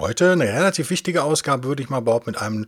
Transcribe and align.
Heute 0.00 0.32
eine 0.32 0.44
relativ 0.44 0.88
wichtige 0.88 1.24
Ausgabe, 1.24 1.64
würde 1.64 1.82
ich 1.82 1.90
mal 1.90 2.00
behaupten, 2.00 2.30
mit 2.30 2.40
einem, 2.40 2.66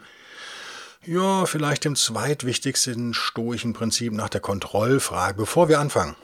ja, 1.06 1.46
vielleicht 1.46 1.86
dem 1.86 1.96
zweitwichtigsten 1.96 3.14
stoischen 3.14 3.72
Prinzip 3.72 4.12
nach 4.12 4.28
der 4.28 4.42
Kontrollfrage. 4.42 5.38
Bevor 5.38 5.70
wir 5.70 5.80
anfangen, 5.80 6.14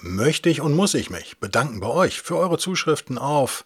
möchte 0.00 0.48
ich 0.48 0.60
und 0.60 0.74
muss 0.74 0.94
ich 0.94 1.08
mich 1.08 1.38
bedanken 1.38 1.78
bei 1.78 1.86
euch 1.86 2.20
für 2.20 2.36
eure 2.36 2.58
Zuschriften 2.58 3.16
auf 3.16 3.64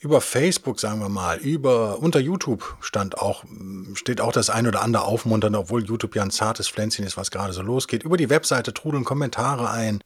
über 0.00 0.20
Facebook, 0.20 0.80
sagen 0.80 1.00
wir 1.00 1.08
mal, 1.08 1.38
über 1.38 1.98
unter 1.98 2.20
YouTube 2.20 2.76
stand 2.82 3.16
auch, 3.16 3.44
steht 3.94 4.20
auch 4.20 4.32
das 4.32 4.50
ein 4.50 4.66
oder 4.66 4.82
andere 4.82 5.04
aufmuntern, 5.04 5.54
obwohl 5.54 5.82
YouTube 5.82 6.14
ja 6.14 6.24
ein 6.24 6.30
zartes 6.30 6.68
Pflänzchen 6.68 7.06
ist, 7.06 7.16
was 7.16 7.30
gerade 7.30 7.54
so 7.54 7.62
losgeht. 7.62 8.02
Über 8.02 8.18
die 8.18 8.28
Webseite 8.28 8.74
trudeln 8.74 9.04
Kommentare 9.04 9.70
ein, 9.70 10.02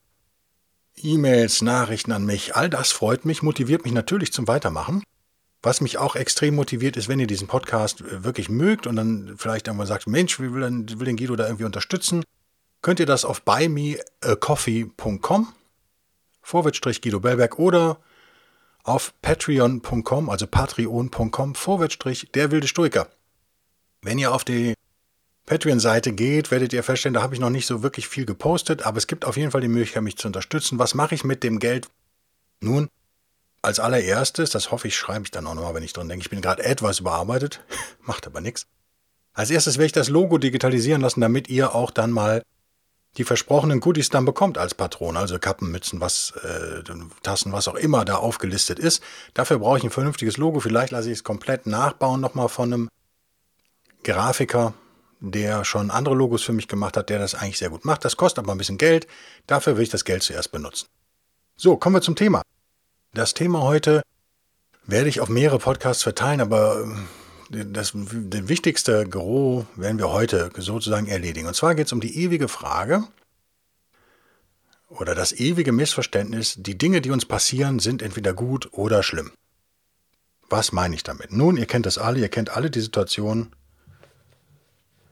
E-Mails, 0.94 1.62
Nachrichten 1.62 2.12
an 2.12 2.24
mich. 2.24 2.54
All 2.54 2.70
das 2.70 2.92
freut 2.92 3.24
mich, 3.24 3.42
motiviert 3.42 3.82
mich 3.82 3.92
natürlich 3.92 4.32
zum 4.32 4.46
Weitermachen. 4.46 5.02
Was 5.62 5.80
mich 5.80 5.98
auch 5.98 6.16
extrem 6.16 6.56
motiviert 6.56 6.96
ist, 6.96 7.08
wenn 7.08 7.20
ihr 7.20 7.26
diesen 7.26 7.46
Podcast 7.46 8.00
äh, 8.00 8.24
wirklich 8.24 8.48
mögt 8.48 8.86
und 8.86 8.96
dann 8.96 9.34
vielleicht 9.36 9.68
irgendwann 9.68 9.86
sagt, 9.86 10.06
Mensch, 10.06 10.40
wie 10.40 10.52
will, 10.52 10.62
denn, 10.62 10.98
will 10.98 11.06
den 11.06 11.16
Guido 11.16 11.36
da 11.36 11.46
irgendwie 11.46 11.64
unterstützen, 11.64 12.24
könnt 12.82 13.00
ihr 13.00 13.06
das 13.06 13.24
auf 13.24 13.42
buymeacoffee.com 13.42 15.48
vorwärtsstrich 16.42 17.00
Guido 17.00 17.20
Bellberg 17.20 17.58
oder 17.58 17.98
auf 18.82 19.14
patreon.com, 19.22 20.28
also 20.28 20.46
patreon.com 20.48 21.54
vorwärtsstrich 21.54 22.30
der 22.34 22.50
wilde 22.50 22.66
Stoiker. 22.66 23.08
Wenn 24.02 24.18
ihr 24.18 24.34
auf 24.34 24.44
die 24.44 24.74
Patreon-Seite 25.46 26.12
geht, 26.12 26.50
werdet 26.50 26.72
ihr 26.72 26.82
feststellen, 26.82 27.14
da 27.14 27.22
habe 27.22 27.34
ich 27.34 27.40
noch 27.40 27.50
nicht 27.50 27.66
so 27.66 27.84
wirklich 27.84 28.08
viel 28.08 28.26
gepostet, 28.26 28.82
aber 28.82 28.98
es 28.98 29.06
gibt 29.06 29.24
auf 29.24 29.36
jeden 29.36 29.52
Fall 29.52 29.60
die 29.60 29.68
Möglichkeit, 29.68 30.02
mich 30.02 30.16
zu 30.16 30.26
unterstützen. 30.26 30.80
Was 30.80 30.94
mache 30.94 31.14
ich 31.14 31.22
mit 31.22 31.44
dem 31.44 31.60
Geld? 31.60 31.88
Nun, 32.60 32.88
als 33.62 33.78
allererstes, 33.78 34.50
das 34.50 34.70
hoffe 34.72 34.88
ich, 34.88 34.96
schreibe 34.96 35.24
ich 35.24 35.30
dann 35.30 35.46
auch 35.46 35.54
nochmal, 35.54 35.74
wenn 35.74 35.84
ich 35.84 35.92
dran 35.92 36.08
denke, 36.08 36.24
ich 36.24 36.30
bin 36.30 36.42
gerade 36.42 36.64
etwas 36.64 37.00
überarbeitet, 37.00 37.60
macht 38.02 38.26
aber 38.26 38.40
nichts. 38.40 38.66
Als 39.32 39.50
erstes 39.50 39.78
werde 39.78 39.86
ich 39.86 39.92
das 39.92 40.08
Logo 40.08 40.36
digitalisieren 40.36 41.00
lassen, 41.00 41.20
damit 41.20 41.48
ihr 41.48 41.74
auch 41.74 41.90
dann 41.90 42.10
mal 42.10 42.42
die 43.16 43.24
versprochenen 43.24 43.80
Goodies 43.80 44.08
dann 44.08 44.24
bekommt 44.24 44.58
als 44.58 44.74
Patron, 44.74 45.16
also 45.16 45.38
Kappen, 45.38 45.70
Mützen, 45.70 46.00
was, 46.00 46.32
äh, 46.42 46.82
Tassen, 47.22 47.52
was 47.52 47.68
auch 47.68 47.74
immer 47.74 48.04
da 48.04 48.16
aufgelistet 48.16 48.78
ist. 48.78 49.02
Dafür 49.34 49.58
brauche 49.58 49.78
ich 49.78 49.84
ein 49.84 49.90
vernünftiges 49.90 50.38
Logo. 50.38 50.60
Vielleicht 50.60 50.92
lasse 50.92 51.10
ich 51.10 51.18
es 51.18 51.24
komplett 51.24 51.66
nachbauen 51.66 52.20
nochmal 52.20 52.48
von 52.48 52.72
einem 52.72 52.88
Grafiker, 54.02 54.74
der 55.20 55.64
schon 55.64 55.90
andere 55.90 56.14
Logos 56.14 56.42
für 56.42 56.52
mich 56.52 56.68
gemacht 56.68 56.96
hat, 56.96 57.10
der 57.10 57.18
das 57.18 57.34
eigentlich 57.34 57.58
sehr 57.58 57.70
gut 57.70 57.84
macht. 57.84 58.04
Das 58.04 58.16
kostet 58.16 58.44
aber 58.44 58.52
ein 58.52 58.58
bisschen 58.58 58.78
Geld. 58.78 59.06
Dafür 59.46 59.76
will 59.76 59.84
ich 59.84 59.90
das 59.90 60.04
Geld 60.04 60.22
zuerst 60.22 60.50
benutzen. 60.50 60.88
So, 61.56 61.76
kommen 61.76 61.96
wir 61.96 62.02
zum 62.02 62.16
Thema. 62.16 62.42
Das 63.14 63.34
Thema 63.34 63.60
heute 63.60 64.02
werde 64.86 65.10
ich 65.10 65.20
auf 65.20 65.28
mehrere 65.28 65.58
Podcasts 65.58 66.02
verteilen, 66.02 66.40
aber 66.40 66.86
äh, 67.52 67.66
das, 67.66 67.92
das 67.94 68.48
wichtigste 68.48 69.06
Gros 69.06 69.66
werden 69.76 69.98
wir 69.98 70.10
heute 70.10 70.50
sozusagen 70.56 71.08
erledigen. 71.08 71.46
Und 71.46 71.54
zwar 71.54 71.74
geht 71.74 71.88
es 71.88 71.92
um 71.92 72.00
die 72.00 72.16
ewige 72.16 72.48
Frage 72.48 73.04
oder 74.88 75.14
das 75.14 75.32
ewige 75.32 75.72
Missverständnis, 75.72 76.54
die 76.58 76.78
Dinge, 76.78 77.02
die 77.02 77.10
uns 77.10 77.26
passieren, 77.26 77.80
sind 77.80 78.00
entweder 78.00 78.32
gut 78.32 78.70
oder 78.72 79.02
schlimm. 79.02 79.32
Was 80.48 80.72
meine 80.72 80.94
ich 80.94 81.02
damit? 81.02 81.32
Nun, 81.32 81.58
ihr 81.58 81.66
kennt 81.66 81.84
das 81.84 81.98
alle, 81.98 82.18
ihr 82.18 82.30
kennt 82.30 82.56
alle 82.56 82.70
die 82.70 82.80
Situation, 82.80 83.52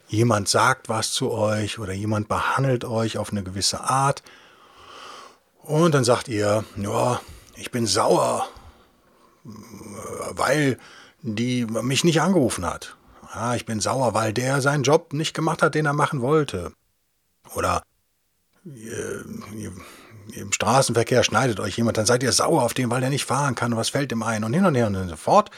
jemand 0.09 0.49
sagt 0.49 0.89
was 0.89 1.13
zu 1.13 1.31
euch 1.31 1.79
oder 1.79 1.93
jemand 1.93 2.29
behandelt 2.29 2.87
euch 2.87 3.19
auf 3.19 3.31
eine 3.31 3.43
gewisse 3.43 3.81
Art 3.81 4.23
und 5.59 5.95
dann 5.95 6.05
sagt 6.05 6.29
ihr, 6.29 6.65
ja, 6.77 7.21
ich 7.61 7.71
bin 7.71 7.87
sauer, 7.87 8.49
weil 9.45 10.79
die 11.23 11.67
mich 11.67 12.05
nicht 12.05 12.21
angerufen 12.21 12.65
hat. 12.65 12.97
Ja, 13.35 13.55
ich 13.55 13.67
bin 13.67 13.81
sauer, 13.81 14.15
weil 14.15 14.33
der 14.33 14.61
seinen 14.61 14.83
Job 14.83 15.13
nicht 15.13 15.35
gemacht 15.35 15.63
hat, 15.63 15.75
den 15.75 15.87
er 15.87 15.93
machen 15.93 16.23
wollte. 16.23 16.73
Oder 17.55 17.83
äh, 18.65 19.71
im 20.35 20.53
Straßenverkehr 20.53 21.23
schneidet 21.23 21.61
euch 21.61 21.77
jemand, 21.77 21.99
dann 21.99 22.07
seid 22.07 22.23
ihr 22.23 22.33
sauer 22.33 22.63
auf 22.63 22.75
den, 22.75 22.91
weil 22.91 23.01
der 23.01 23.11
nicht 23.11 23.25
fahren 23.25 23.55
kann. 23.55 23.73
Und 23.73 23.79
was 23.79 23.91
fällt 23.91 24.11
ihm 24.11 24.23
ein? 24.23 24.43
Und 24.43 24.55
hin 24.55 24.65
und 24.65 24.75
her 24.75 24.87
und 24.87 25.09
so 25.09 25.17
fort. 25.17 25.51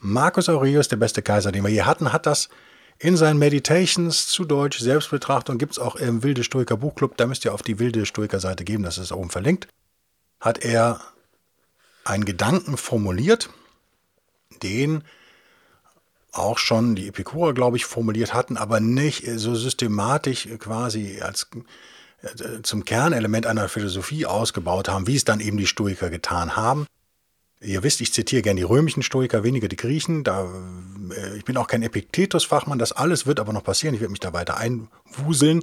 Marcus 0.00 0.48
Aurelius, 0.48 0.88
der 0.88 0.96
beste 0.96 1.20
Kaiser, 1.20 1.52
den 1.52 1.62
wir 1.62 1.70
hier 1.70 1.86
hatten, 1.86 2.12
hat 2.12 2.26
das 2.26 2.48
in 2.98 3.16
seinen 3.16 3.38
Meditations 3.38 4.28
zu 4.28 4.44
Deutsch 4.44 4.78
Selbstbetrachtung 4.78 5.56
gibt 5.56 5.72
es 5.72 5.78
auch 5.78 5.96
im 5.96 6.22
Wilde 6.22 6.42
Stoiker 6.42 6.76
Buchclub. 6.76 7.16
Da 7.16 7.26
müsst 7.26 7.44
ihr 7.44 7.54
auf 7.54 7.62
die 7.62 7.78
Wilde 7.78 8.06
Stoiker 8.06 8.40
Seite 8.40 8.64
geben, 8.64 8.82
das 8.82 8.98
ist 8.98 9.12
oben 9.12 9.30
verlinkt. 9.30 9.68
Hat 10.38 10.64
er 10.64 11.00
einen 12.04 12.24
Gedanken 12.24 12.76
formuliert, 12.76 13.50
den 14.62 15.04
auch 16.32 16.58
schon 16.58 16.94
die 16.94 17.08
Epikurer, 17.08 17.54
glaube 17.54 17.76
ich, 17.76 17.84
formuliert 17.84 18.34
hatten, 18.34 18.56
aber 18.56 18.80
nicht 18.80 19.24
so 19.36 19.54
systematisch 19.54 20.48
quasi 20.58 21.20
als 21.20 21.48
äh, 22.22 22.62
zum 22.62 22.84
Kernelement 22.84 23.46
einer 23.46 23.68
Philosophie 23.68 24.26
ausgebaut 24.26 24.88
haben, 24.88 25.06
wie 25.06 25.16
es 25.16 25.24
dann 25.24 25.40
eben 25.40 25.56
die 25.56 25.66
Stoiker 25.66 26.10
getan 26.10 26.56
haben. 26.56 26.86
Ihr 27.62 27.82
wisst, 27.82 28.00
ich 28.00 28.12
zitiere 28.12 28.42
gerne 28.42 28.60
die 28.60 28.64
römischen 28.64 29.02
Stoiker, 29.02 29.44
weniger 29.44 29.68
die 29.68 29.76
Griechen. 29.76 30.24
Da, 30.24 30.48
äh, 31.14 31.36
ich 31.36 31.44
bin 31.44 31.56
auch 31.56 31.66
kein 31.66 31.82
Epiktetus-Fachmann, 31.82 32.78
das 32.78 32.92
alles 32.92 33.26
wird 33.26 33.40
aber 33.40 33.52
noch 33.52 33.64
passieren. 33.64 33.94
Ich 33.94 34.00
werde 34.00 34.12
mich 34.12 34.20
da 34.20 34.32
weiter 34.32 34.56
einwuseln. 34.56 35.60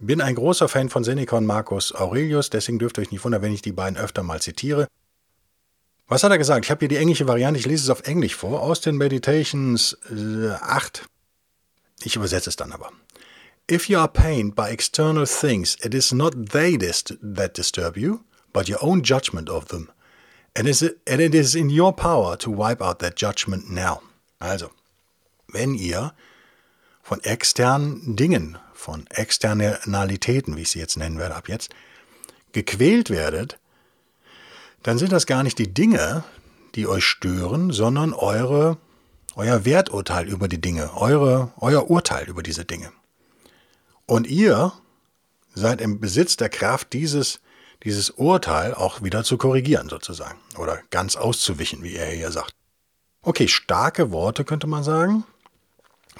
Bin 0.00 0.20
ein 0.20 0.36
großer 0.36 0.68
Fan 0.68 0.90
von 0.90 1.02
Seneca 1.02 1.36
und 1.36 1.46
Marcus 1.46 1.92
Aurelius, 1.92 2.50
deswegen 2.50 2.78
dürft 2.78 2.98
ihr 2.98 3.02
euch 3.02 3.10
nicht 3.10 3.24
wundern, 3.24 3.42
wenn 3.42 3.52
ich 3.52 3.62
die 3.62 3.72
beiden 3.72 3.98
öfter 3.98 4.22
mal 4.22 4.40
zitiere. 4.40 4.86
Was 6.08 6.22
hat 6.22 6.30
er 6.30 6.38
gesagt? 6.38 6.64
Ich 6.64 6.70
habe 6.70 6.80
hier 6.80 6.88
die 6.88 6.96
englische 6.96 7.28
Variante, 7.28 7.60
ich 7.60 7.66
lese 7.66 7.84
es 7.84 7.90
auf 7.90 8.06
Englisch 8.06 8.34
vor, 8.34 8.62
aus 8.62 8.80
den 8.80 8.96
Meditations 8.96 9.96
äh, 10.10 10.48
8. 10.48 11.06
Ich 12.02 12.16
übersetze 12.16 12.48
es 12.48 12.56
dann 12.56 12.72
aber. 12.72 12.90
If 13.70 13.90
you 13.90 13.98
are 13.98 14.08
pained 14.08 14.54
by 14.54 14.70
external 14.70 15.26
things, 15.26 15.76
it 15.82 15.92
is 15.92 16.10
not 16.10 16.34
they 16.52 16.78
that 16.78 17.58
disturb 17.58 17.98
you, 17.98 18.20
but 18.54 18.70
your 18.70 18.82
own 18.82 19.02
judgment 19.02 19.50
of 19.50 19.66
them. 19.66 19.90
And 20.56 20.66
it 20.66 21.34
is 21.34 21.54
in 21.54 21.68
your 21.68 21.94
power 21.94 22.38
to 22.38 22.50
wipe 22.50 22.82
out 22.82 23.00
that 23.00 23.20
judgment 23.20 23.70
now. 23.70 24.00
Also, 24.38 24.70
wenn 25.48 25.74
ihr 25.74 26.14
von 27.02 27.22
externen 27.22 28.16
Dingen, 28.16 28.56
von 28.72 29.06
Externalitäten, 29.08 30.56
wie 30.56 30.62
ich 30.62 30.70
sie 30.70 30.78
jetzt 30.78 30.96
nennen 30.96 31.18
werde 31.18 31.34
ab 31.34 31.48
jetzt, 31.48 31.70
gequält 32.52 33.10
werdet, 33.10 33.58
dann 34.82 34.98
sind 34.98 35.12
das 35.12 35.26
gar 35.26 35.42
nicht 35.42 35.58
die 35.58 35.72
Dinge, 35.72 36.24
die 36.74 36.86
euch 36.86 37.04
stören, 37.04 37.70
sondern 37.72 38.12
eure, 38.12 38.78
euer 39.34 39.64
Werturteil 39.64 40.28
über 40.28 40.48
die 40.48 40.60
Dinge, 40.60 40.96
eure, 40.96 41.52
euer 41.58 41.90
Urteil 41.90 42.28
über 42.28 42.42
diese 42.42 42.64
Dinge. 42.64 42.92
Und 44.06 44.26
ihr 44.26 44.72
seid 45.54 45.80
im 45.80 46.00
Besitz 46.00 46.36
der 46.36 46.48
Kraft, 46.48 46.92
dieses, 46.92 47.40
dieses 47.82 48.10
Urteil 48.10 48.74
auch 48.74 49.02
wieder 49.02 49.24
zu 49.24 49.36
korrigieren, 49.36 49.88
sozusagen. 49.88 50.38
Oder 50.56 50.80
ganz 50.90 51.16
auszuwischen, 51.16 51.82
wie 51.82 51.96
er 51.96 52.06
hier 52.06 52.30
sagt. 52.30 52.52
Okay, 53.22 53.48
starke 53.48 54.10
Worte 54.10 54.44
könnte 54.44 54.66
man 54.66 54.84
sagen. 54.84 55.24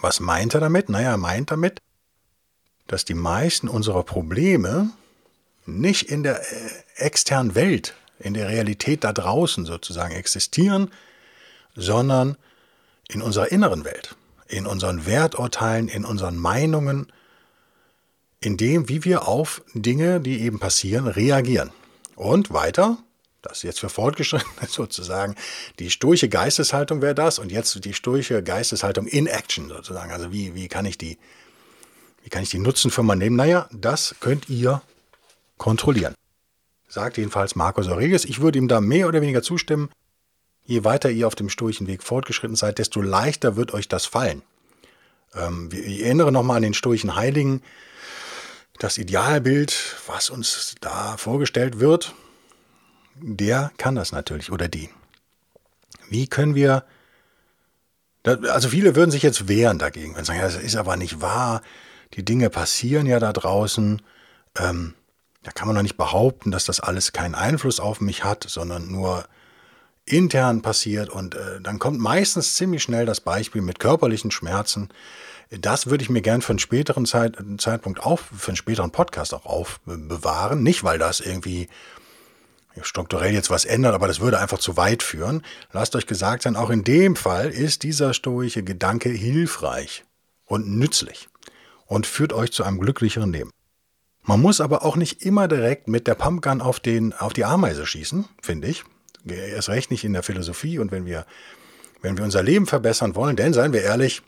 Was 0.00 0.20
meint 0.20 0.54
er 0.54 0.60
damit? 0.60 0.88
Naja, 0.88 1.10
er 1.12 1.16
meint 1.16 1.50
damit, 1.50 1.80
dass 2.86 3.04
die 3.04 3.14
meisten 3.14 3.68
unserer 3.68 4.02
Probleme 4.02 4.90
nicht 5.66 6.10
in 6.10 6.22
der 6.22 6.40
äh, 6.40 6.70
externen 6.96 7.54
Welt 7.54 7.94
in 8.18 8.34
der 8.34 8.48
Realität 8.48 9.04
da 9.04 9.12
draußen 9.12 9.64
sozusagen 9.64 10.14
existieren, 10.14 10.90
sondern 11.74 12.36
in 13.08 13.22
unserer 13.22 13.50
inneren 13.50 13.84
Welt, 13.84 14.16
in 14.48 14.66
unseren 14.66 15.06
Werturteilen, 15.06 15.88
in 15.88 16.04
unseren 16.04 16.36
Meinungen, 16.36 17.12
in 18.40 18.56
dem, 18.56 18.88
wie 18.88 19.04
wir 19.04 19.26
auf 19.26 19.62
Dinge, 19.74 20.20
die 20.20 20.40
eben 20.42 20.58
passieren, 20.58 21.06
reagieren. 21.06 21.70
Und 22.14 22.52
weiter, 22.52 22.98
das 23.42 23.58
ist 23.58 23.62
jetzt 23.62 23.80
für 23.80 23.88
Fortgeschrittene 23.88 24.66
sozusagen, 24.68 25.34
die 25.78 25.90
stoische 25.90 26.28
Geisteshaltung 26.28 27.02
wäre 27.02 27.14
das 27.14 27.38
und 27.38 27.50
jetzt 27.50 27.84
die 27.84 27.94
stoische 27.94 28.42
Geisteshaltung 28.42 29.06
in 29.06 29.26
Action 29.26 29.68
sozusagen. 29.68 30.12
Also 30.12 30.32
wie, 30.32 30.54
wie 30.54 30.68
kann 30.68 30.86
ich 30.86 30.98
die, 30.98 31.18
wie 32.22 32.30
kann 32.30 32.42
ich 32.42 32.50
die 32.50 32.58
nutzen 32.58 32.90
für 32.90 33.02
mein 33.02 33.20
Leben? 33.20 33.36
Naja, 33.36 33.68
das 33.72 34.16
könnt 34.20 34.48
ihr 34.48 34.82
kontrollieren 35.56 36.14
sagt 36.88 37.18
jedenfalls 37.18 37.54
Markus 37.54 37.88
Aurelius. 37.88 38.24
Ich 38.24 38.40
würde 38.40 38.58
ihm 38.58 38.68
da 38.68 38.80
mehr 38.80 39.08
oder 39.08 39.20
weniger 39.20 39.42
zustimmen. 39.42 39.90
je 40.64 40.84
weiter 40.84 41.10
ihr 41.10 41.26
auf 41.26 41.34
dem 41.34 41.48
stoischen 41.48 41.86
Weg 41.86 42.02
fortgeschritten 42.02 42.56
seid, 42.56 42.78
desto 42.78 43.00
leichter 43.00 43.56
wird 43.56 43.72
euch 43.72 43.88
das 43.88 44.04
fallen. 44.04 44.42
Ähm, 45.34 45.70
ich 45.72 46.02
erinnere 46.02 46.30
nochmal 46.30 46.56
an 46.56 46.62
den 46.62 46.74
stoischen 46.74 47.16
Heiligen. 47.16 47.62
Das 48.78 48.98
Idealbild, 48.98 49.96
was 50.06 50.28
uns 50.28 50.74
da 50.80 51.16
vorgestellt 51.16 51.80
wird, 51.80 52.14
der 53.14 53.72
kann 53.78 53.94
das 53.94 54.12
natürlich 54.12 54.52
oder 54.52 54.68
die. 54.68 54.90
Wie 56.10 56.26
können 56.26 56.54
wir, 56.54 56.84
also 58.24 58.68
viele 58.68 58.94
würden 58.94 59.10
sich 59.10 59.22
jetzt 59.22 59.48
wehren 59.48 59.78
dagegen 59.78 60.14
und 60.14 60.24
sagen, 60.24 60.38
ja, 60.38 60.44
das 60.44 60.56
ist 60.56 60.76
aber 60.76 60.96
nicht 60.96 61.20
wahr, 61.20 61.62
die 62.14 62.24
Dinge 62.24 62.50
passieren 62.50 63.06
ja 63.06 63.18
da 63.18 63.32
draußen. 63.32 64.02
Ähm, 64.58 64.94
da 65.42 65.52
kann 65.52 65.68
man 65.68 65.76
doch 65.76 65.82
nicht 65.82 65.96
behaupten, 65.96 66.50
dass 66.50 66.64
das 66.64 66.80
alles 66.80 67.12
keinen 67.12 67.34
Einfluss 67.34 67.80
auf 67.80 68.00
mich 68.00 68.24
hat, 68.24 68.44
sondern 68.48 68.90
nur 68.90 69.24
intern 70.04 70.62
passiert. 70.62 71.08
Und 71.08 71.34
äh, 71.34 71.60
dann 71.60 71.78
kommt 71.78 72.00
meistens 72.00 72.56
ziemlich 72.56 72.82
schnell 72.82 73.06
das 73.06 73.20
Beispiel 73.20 73.62
mit 73.62 73.78
körperlichen 73.78 74.30
Schmerzen. 74.30 74.88
Das 75.50 75.86
würde 75.86 76.02
ich 76.02 76.10
mir 76.10 76.22
gern 76.22 76.42
für 76.42 76.50
einen 76.50 76.58
späteren 76.58 77.06
Zeit, 77.06 77.36
Zeitpunkt 77.58 78.00
auf, 78.00 78.24
für 78.36 78.48
einen 78.48 78.56
späteren 78.56 78.90
Podcast 78.90 79.32
auch 79.32 79.46
aufbewahren. 79.46 80.62
Nicht, 80.62 80.84
weil 80.84 80.98
das 80.98 81.20
irgendwie 81.20 81.68
strukturell 82.82 83.32
jetzt 83.32 83.50
was 83.50 83.64
ändert, 83.64 83.94
aber 83.94 84.06
das 84.06 84.20
würde 84.20 84.38
einfach 84.38 84.58
zu 84.58 84.76
weit 84.76 85.02
führen. 85.02 85.42
Lasst 85.72 85.96
euch 85.96 86.06
gesagt 86.06 86.42
sein, 86.42 86.56
auch 86.56 86.70
in 86.70 86.84
dem 86.84 87.16
Fall 87.16 87.50
ist 87.50 87.82
dieser 87.82 88.14
stoische 88.14 88.62
Gedanke 88.62 89.08
hilfreich 89.08 90.04
und 90.44 90.68
nützlich 90.68 91.28
und 91.86 92.06
führt 92.06 92.32
euch 92.32 92.52
zu 92.52 92.64
einem 92.64 92.78
glücklicheren 92.78 93.32
Leben. 93.32 93.50
Man 94.28 94.42
muss 94.42 94.60
aber 94.60 94.84
auch 94.84 94.96
nicht 94.96 95.22
immer 95.22 95.48
direkt 95.48 95.88
mit 95.88 96.06
der 96.06 96.14
Pumpgun 96.14 96.60
auf, 96.60 96.80
den, 96.80 97.14
auf 97.14 97.32
die 97.32 97.46
Ameise 97.46 97.86
schießen, 97.86 98.26
finde 98.42 98.68
ich. 98.68 98.84
Erst 99.24 99.70
recht 99.70 99.90
nicht 99.90 100.04
in 100.04 100.12
der 100.12 100.22
Philosophie 100.22 100.78
und 100.78 100.92
wenn 100.92 101.06
wir, 101.06 101.24
wenn 102.02 102.18
wir 102.18 102.24
unser 102.24 102.42
Leben 102.42 102.66
verbessern 102.66 103.16
wollen, 103.16 103.36
denn 103.36 103.54
seien 103.54 103.72
wir 103.72 103.80
ehrlich, 103.80 104.20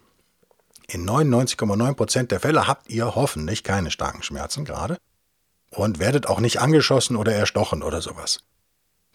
in 0.88 1.06
99,9 1.06 1.92
Prozent 1.92 2.30
der 2.30 2.40
Fälle 2.40 2.66
habt 2.66 2.88
ihr 2.88 3.14
hoffentlich 3.14 3.62
keine 3.62 3.90
starken 3.90 4.22
Schmerzen 4.22 4.64
gerade 4.64 4.96
und 5.70 5.98
werdet 5.98 6.26
auch 6.26 6.40
nicht 6.40 6.62
angeschossen 6.62 7.14
oder 7.14 7.34
erstochen 7.34 7.82
oder 7.82 8.00
sowas. 8.00 8.40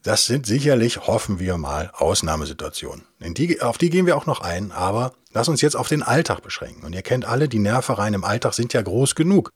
Das 0.04 0.28
sind 0.28 0.46
sicherlich, 0.46 1.08
hoffen 1.08 1.40
wir 1.40 1.58
mal, 1.58 1.90
Ausnahmesituationen. 1.96 3.06
Die, 3.20 3.60
auf 3.60 3.80
die 3.80 3.90
gehen 3.90 4.06
wir 4.06 4.16
auch 4.16 4.28
noch 4.28 4.42
ein, 4.42 4.72
aber 4.72 5.14
lass 5.34 5.48
uns 5.48 5.62
jetzt 5.62 5.76
auf 5.76 5.88
den 5.88 6.04
Alltag 6.04 6.44
beschränken. 6.44 6.86
Und 6.86 6.94
ihr 6.94 7.02
kennt 7.02 7.26
alle, 7.26 7.50
die 7.50 7.58
Nervereien 7.58 8.14
im 8.14 8.24
Alltag 8.24 8.54
sind 8.54 8.72
ja 8.74 8.84
groß 8.84 9.16
genug. 9.16 9.52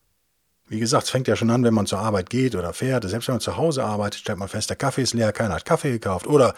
Wie 0.70 0.78
gesagt, 0.78 1.04
es 1.04 1.10
fängt 1.10 1.26
ja 1.26 1.34
schon 1.34 1.50
an, 1.50 1.64
wenn 1.64 1.74
man 1.74 1.86
zur 1.86 1.98
Arbeit 1.98 2.30
geht 2.30 2.54
oder 2.54 2.72
fährt. 2.72 3.02
Selbst 3.02 3.26
wenn 3.26 3.34
man 3.34 3.40
zu 3.40 3.56
Hause 3.56 3.82
arbeitet, 3.82 4.20
stellt 4.20 4.38
man 4.38 4.46
fest, 4.46 4.70
der 4.70 4.76
Kaffee 4.76 5.02
ist 5.02 5.14
leer, 5.14 5.32
keiner 5.32 5.54
hat 5.54 5.64
Kaffee 5.64 5.90
gekauft. 5.90 6.28
Oder 6.28 6.54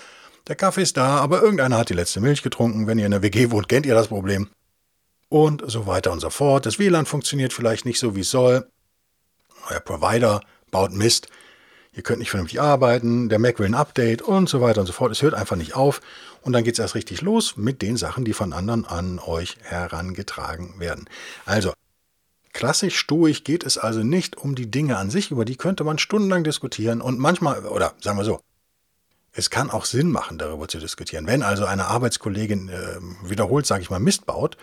der 0.48 0.54
Kaffee 0.54 0.82
ist 0.82 0.98
da, 0.98 1.16
aber 1.16 1.40
irgendeiner 1.40 1.78
hat 1.78 1.88
die 1.88 1.94
letzte 1.94 2.20
Milch 2.20 2.42
getrunken. 2.42 2.86
Wenn 2.86 2.98
ihr 2.98 3.06
in 3.06 3.12
der 3.12 3.22
WG 3.22 3.50
wohnt, 3.50 3.70
kennt 3.70 3.86
ihr 3.86 3.94
das 3.94 4.08
Problem. 4.08 4.50
Und 5.30 5.62
so 5.66 5.86
weiter 5.86 6.12
und 6.12 6.20
so 6.20 6.28
fort. 6.28 6.66
Das 6.66 6.78
WLAN 6.78 7.06
funktioniert 7.06 7.54
vielleicht 7.54 7.86
nicht 7.86 7.98
so, 7.98 8.14
wie 8.14 8.20
es 8.20 8.30
soll. 8.30 8.68
Euer 9.70 9.80
Provider 9.80 10.42
baut 10.70 10.92
Mist. 10.92 11.28
Ihr 11.94 12.02
könnt 12.02 12.18
nicht 12.18 12.30
vernünftig 12.30 12.60
arbeiten, 12.60 13.30
der 13.30 13.38
Mac 13.38 13.58
will 13.58 13.66
ein 13.66 13.74
Update 13.74 14.20
und 14.20 14.46
so 14.46 14.60
weiter 14.60 14.80
und 14.80 14.86
so 14.86 14.92
fort. 14.92 15.10
Es 15.10 15.22
hört 15.22 15.32
einfach 15.32 15.56
nicht 15.56 15.74
auf. 15.74 16.02
Und 16.42 16.52
dann 16.52 16.64
geht 16.64 16.74
es 16.74 16.80
erst 16.80 16.94
richtig 16.94 17.22
los 17.22 17.56
mit 17.56 17.80
den 17.80 17.96
Sachen, 17.96 18.26
die 18.26 18.34
von 18.34 18.52
anderen 18.52 18.84
an 18.84 19.18
euch 19.18 19.56
herangetragen 19.62 20.78
werden. 20.78 21.08
Also, 21.46 21.72
klassisch 22.62 22.96
stoisch 22.96 23.42
geht 23.42 23.64
es 23.64 23.76
also 23.76 24.04
nicht 24.04 24.36
um 24.36 24.54
die 24.54 24.70
Dinge 24.70 24.96
an 24.96 25.10
sich, 25.10 25.32
über 25.32 25.44
die 25.44 25.56
könnte 25.56 25.82
man 25.82 25.98
stundenlang 25.98 26.44
diskutieren 26.44 27.00
und 27.00 27.18
manchmal, 27.18 27.66
oder 27.66 27.94
sagen 28.00 28.18
wir 28.18 28.24
so, 28.24 28.38
es 29.32 29.50
kann 29.50 29.68
auch 29.68 29.84
Sinn 29.84 30.12
machen, 30.12 30.38
darüber 30.38 30.68
zu 30.68 30.78
diskutieren. 30.78 31.26
Wenn 31.26 31.42
also 31.42 31.64
eine 31.64 31.86
Arbeitskollegin 31.86 32.68
äh, 32.68 33.28
wiederholt, 33.28 33.66
sage 33.66 33.82
ich 33.82 33.90
mal, 33.90 33.98
Mist 33.98 34.26
baut, 34.26 34.56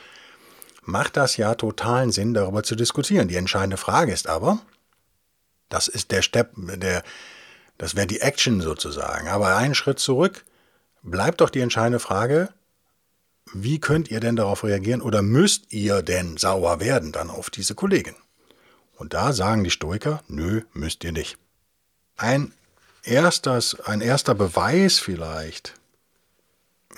macht 0.84 1.18
das 1.18 1.36
ja 1.36 1.56
totalen 1.56 2.14
Sinn, 2.14 2.34
darüber 2.34 2.64
zu 2.64 2.78
diskutieren. 2.78 3.28
Die 3.28 3.36
entscheidende 3.36 3.76
Frage 3.76 4.14
ist 4.14 4.30
aber, 4.30 4.60
das 5.68 5.90
ist 5.90 6.12
der 6.12 6.22
Step, 6.22 6.54
der, 6.56 7.04
das 7.78 7.98
wäre 7.98 8.08
die 8.08 8.22
Action 8.22 8.62
sozusagen. 8.62 9.28
Aber 9.28 9.58
einen 9.58 9.76
Schritt 9.76 10.00
zurück 10.00 10.46
bleibt 11.04 11.42
doch 11.42 11.50
die 11.50 11.60
entscheidende 11.60 12.00
Frage, 12.00 12.48
wie 13.54 13.80
könnt 13.80 14.12
ihr 14.12 14.20
denn 14.20 14.36
darauf 14.36 14.64
reagieren 14.64 15.02
oder 15.02 15.22
müsst 15.22 15.72
ihr 15.72 16.02
denn 16.02 16.38
sauer 16.38 16.80
werden 16.80 17.12
dann 17.12 17.30
auf 17.30 17.50
diese 17.50 17.76
Kollegin? 17.76 18.16
Und 18.96 19.14
da 19.14 19.34
sagen 19.34 19.64
die 19.64 19.72
Stoiker, 19.72 20.22
nö, 20.28 20.64
müsst 20.74 21.04
ihr 21.04 21.12
nicht. 21.12 21.38
Ein, 22.18 22.54
erstes, 23.04 23.80
ein 23.80 24.02
erster 24.02 24.36
Beweis 24.36 25.00
vielleicht, 25.00 25.74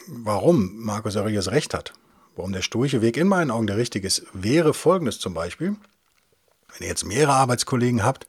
warum 0.08 0.78
Markus 0.78 1.16
Aurelius 1.16 1.52
recht 1.52 1.74
hat, 1.74 1.94
warum 2.36 2.54
der 2.54 2.64
stoische 2.64 3.02
Weg 3.02 3.18
in 3.18 3.28
meinen 3.28 3.52
Augen 3.52 3.68
der 3.68 3.78
richtige 3.78 4.08
ist, 4.08 4.24
wäre 4.34 4.74
folgendes 4.74 5.20
zum 5.20 5.34
Beispiel. 5.34 5.76
Wenn 6.74 6.82
ihr 6.82 6.88
jetzt 6.88 7.06
mehrere 7.06 7.34
Arbeitskollegen 7.34 8.04
habt 8.04 8.26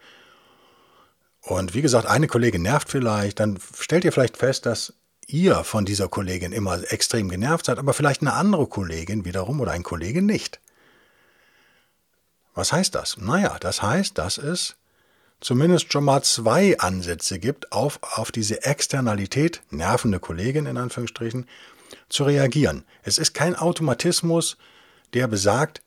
und 1.41 1.75
wie 1.75 1.83
gesagt, 1.83 2.07
eine 2.07 2.27
Kollegin 2.27 2.63
nervt 2.63 2.91
vielleicht, 2.91 3.41
dann 3.41 3.59
stellt 3.79 4.05
ihr 4.05 4.13
vielleicht 4.13 4.37
fest, 4.37 4.67
dass 4.67 4.95
ihr 5.27 5.65
von 5.65 5.85
dieser 5.85 6.09
Kollegin 6.09 6.53
immer 6.53 6.81
extrem 6.93 7.29
genervt 7.29 7.67
seid, 7.67 7.79
aber 7.79 7.95
vielleicht 7.95 8.21
eine 8.21 8.35
andere 8.35 8.67
Kollegin 8.67 9.25
wiederum 9.25 9.61
oder 9.61 9.73
ein 9.73 9.83
Kollege 9.83 10.23
nicht. 10.23 10.61
Was 12.55 12.73
heißt 12.73 12.95
das? 12.95 13.17
Naja, 13.17 13.57
das 13.61 13.83
heißt, 13.83 14.19
dass 14.19 14.39
es 14.39 14.77
zumindest 15.41 15.93
schon 15.93 16.05
mal 16.05 16.23
zwei 16.23 16.79
Ansätze 16.79 17.39
gibt, 17.39 17.73
auf, 17.73 17.99
auf 18.03 18.31
diese 18.31 18.65
Externalität, 18.65 19.63
nervende 19.71 20.21
Kollegin 20.21 20.67
in 20.67 20.77
Anführungsstrichen, 20.77 21.47
zu 22.09 22.25
reagieren. 22.25 22.85
Es 23.03 23.19
ist 23.19 23.35
kein 23.35 23.57
Automatismus, 23.57 24.57
der 25.15 25.27
besagt, 25.29 25.83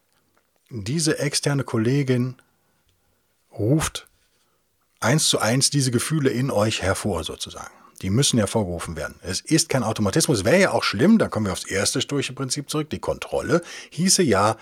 diese 0.69 1.19
externe 1.19 1.63
Kollegin 1.63 2.35
ruft 3.51 4.07
eins 4.99 5.29
zu 5.29 5.39
eins 5.39 5.69
diese 5.69 5.91
Gefühle 5.91 6.31
in 6.31 6.51
euch 6.51 6.81
hervor 6.81 7.23
sozusagen. 7.23 7.73
Die 8.01 8.09
müssen 8.09 8.37
hervorgerufen 8.37 8.95
werden. 8.95 9.15
Es 9.21 9.41
ist 9.41 9.69
kein 9.69 9.83
Automatismus. 9.83 10.43
Wäre 10.43 10.59
ja 10.59 10.71
auch 10.71 10.83
schlimm, 10.83 11.17
da 11.17 11.27
kommen 11.27 11.45
wir 11.45 11.53
aufs 11.53 11.65
erste 11.65 12.01
stoische 12.01 12.33
Prinzip 12.33 12.69
zurück. 12.69 12.89
Die 12.89 12.99
Kontrolle 12.99 13.61
hieße 13.89 14.23
ja, 14.23 14.57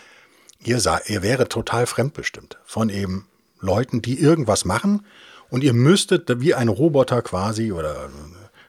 ihr, 0.63 0.79
sei, 0.79 0.99
ihr 1.07 1.23
wäret 1.23 1.51
total 1.51 1.87
fremdbestimmt 1.87 2.59
von 2.65 2.89
eben 2.89 3.27
Leuten, 3.59 4.01
die 4.01 4.19
irgendwas 4.19 4.65
machen 4.65 5.05
und 5.49 5.63
ihr 5.63 5.73
müsstet 5.73 6.41
wie 6.41 6.53
ein 6.53 6.67
Roboter 6.67 7.21
quasi 7.21 7.71
oder 7.71 8.09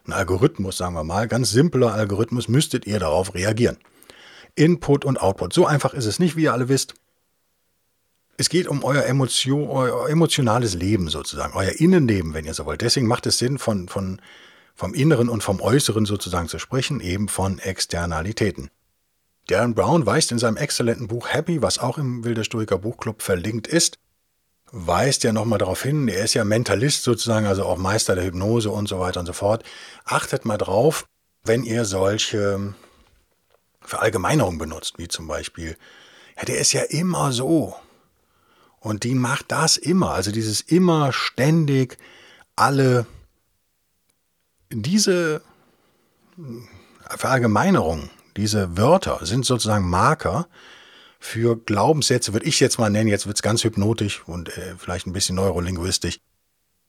ein 0.07 0.13
Algorithmus, 0.13 0.77
sagen 0.77 0.95
wir 0.95 1.05
mal, 1.05 1.29
ganz 1.29 1.51
simpler 1.51 1.95
Algorithmus, 1.95 2.49
müsstet 2.49 2.87
ihr 2.87 2.99
darauf 2.99 3.35
reagieren. 3.35 3.79
Input 4.55 5.05
und 5.05 5.21
Output. 5.21 5.53
So 5.53 5.67
einfach 5.67 5.95
ist 5.95 6.07
es 6.07 6.19
nicht, 6.19 6.37
wie 6.37 6.45
ihr 6.45 6.53
alle 6.53 6.69
wisst. 6.69 6.95
Es 8.37 8.49
geht 8.49 8.67
um 8.67 8.83
euer, 8.83 9.05
Emotion, 9.05 9.69
euer 9.69 10.09
emotionales 10.09 10.75
Leben 10.75 11.09
sozusagen, 11.09 11.55
euer 11.55 11.73
Innenleben, 11.73 12.35
wenn 12.35 12.45
ihr 12.45 12.55
so 12.55 12.67
wollt. 12.67 12.81
Deswegen 12.81 13.07
macht 13.07 13.27
es 13.27 13.39
Sinn, 13.39 13.59
von, 13.59 13.89
von, 13.89 14.21
vom 14.75 14.95
Inneren 14.95 15.29
und 15.29 15.43
vom 15.43 15.61
Äußeren 15.61 16.05
sozusagen 16.05 16.49
zu 16.49 16.59
sprechen, 16.59 17.01
eben 17.01 17.29
von 17.29 17.59
Externalitäten. 17.59 18.71
Darren 19.47 19.75
Brown 19.75 20.07
weist 20.07 20.33
in 20.33 20.39
seinem 20.39 20.57
exzellenten 20.57 21.07
Buch 21.07 21.29
Happy, 21.29 21.63
was 21.63 21.79
auch 21.79 21.99
im 21.99 22.25
Wilder 22.25 22.45
Stoiker 22.45 22.79
Buchclub 22.79 23.23
verlinkt 23.23 23.67
ist, 23.67 23.99
weist 24.73 25.23
ja 25.23 25.33
nochmal 25.33 25.59
darauf 25.59 25.83
hin, 25.83 26.09
er 26.09 26.25
ist 26.25 26.35
ja 26.35 26.45
Mentalist 26.45 27.05
sozusagen, 27.05 27.47
also 27.47 27.65
auch 27.65 27.77
Meister 27.77 28.15
der 28.15 28.25
Hypnose 28.25 28.71
und 28.71 28.89
so 28.89 28.99
weiter 28.99 29.21
und 29.21 29.27
so 29.27 29.33
fort. 29.33 29.63
Achtet 30.05 30.45
mal 30.45 30.59
drauf, 30.59 31.07
wenn 31.45 31.63
ihr 31.63 31.85
solche 31.85 32.75
Verallgemeinerungen 33.83 34.59
benutzt, 34.59 34.95
wie 34.99 35.09
zum 35.09 35.29
Beispiel, 35.29 35.77
ja, 36.37 36.45
der 36.45 36.59
ist 36.59 36.73
ja 36.73 36.83
immer 36.83 37.31
so. 37.33 37.77
Und 38.81 39.05
die 39.05 39.15
macht 39.15 39.53
das 39.53 39.77
immer, 39.77 40.11
also 40.11 40.33
dieses 40.33 40.61
immer 40.61 41.13
ständig 41.13 41.99
alle 42.57 43.07
diese 44.71 45.43
Verallgemeinerung, 47.09 48.11
diese 48.37 48.77
Wörter 48.77 49.21
sind 49.23 49.45
sozusagen 49.45 49.89
Marker 49.89 50.49
für 51.21 51.57
Glaubenssätze, 51.57 52.33
würde 52.33 52.47
ich 52.47 52.61
jetzt 52.61 52.79
mal 52.79 52.91
nennen, 52.91 53.09
jetzt 53.09 53.27
wird 53.27 53.37
es 53.37 53.43
ganz 53.43 53.65
hypnotisch 53.65 54.23
und 54.27 54.57
äh, 54.59 54.75
vielleicht 54.77 55.07
ein 55.07 55.13
bisschen 55.13 55.37
neurolinguistisch, 55.37 56.21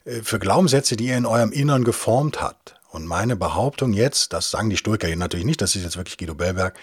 äh, 0.04 0.22
für 0.22 0.40
Glaubenssätze, 0.40 0.98
die 0.98 1.08
ihr 1.08 1.18
in 1.18 1.26
eurem 1.26 1.52
Innern 1.52 1.84
geformt 1.84 2.42
habt. 2.42 2.76
Und 2.90 3.06
meine 3.06 3.36
Behauptung 3.36 3.94
jetzt, 3.94 4.34
das 4.34 4.52
sagen 4.52 4.70
die 4.70 4.78
Stoiker 4.78 5.14
natürlich 5.16 5.46
nicht, 5.46 5.62
das 5.62 5.76
ist 5.76 5.84
jetzt 5.84 5.98
wirklich 5.98 6.18
Guido 6.18 6.36
Bellberg, 6.36 6.78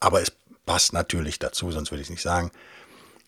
aber 0.00 0.20
es 0.20 0.32
passt 0.66 0.92
natürlich 0.92 1.38
dazu, 1.38 1.70
sonst 1.70 1.90
würde 1.90 2.02
ich 2.02 2.06
es 2.06 2.10
nicht 2.10 2.22
sagen. 2.22 2.50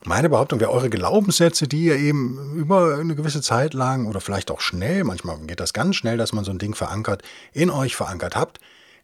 Meine 0.05 0.29
Behauptung 0.29 0.61
wäre, 0.61 0.71
eure 0.71 0.91
Glaubenssätze, 0.91 1.67
die 1.67 1.87
ihr 1.87 1.97
eben 1.97 2.55
über 2.55 2.97
eine 2.99 3.17
gewisse 3.17 3.43
Zeit 3.43 3.75
lang 3.75 4.07
oder 4.07 4.21
vielleicht 4.21 4.51
auch 4.51 4.61
schnell, 4.61 5.03
manchmal 5.05 5.39
geht 5.41 5.59
das 5.59 5.73
ganz 5.73 5.97
schnell, 5.97 6.17
dass 6.17 6.33
man 6.33 6.45
so 6.45 6.53
ein 6.53 6.59
Ding 6.59 6.75
verankert, 6.75 7.23
in 7.53 7.71
euch 7.71 7.97
verankert 7.97 8.37
habt, 8.37 8.61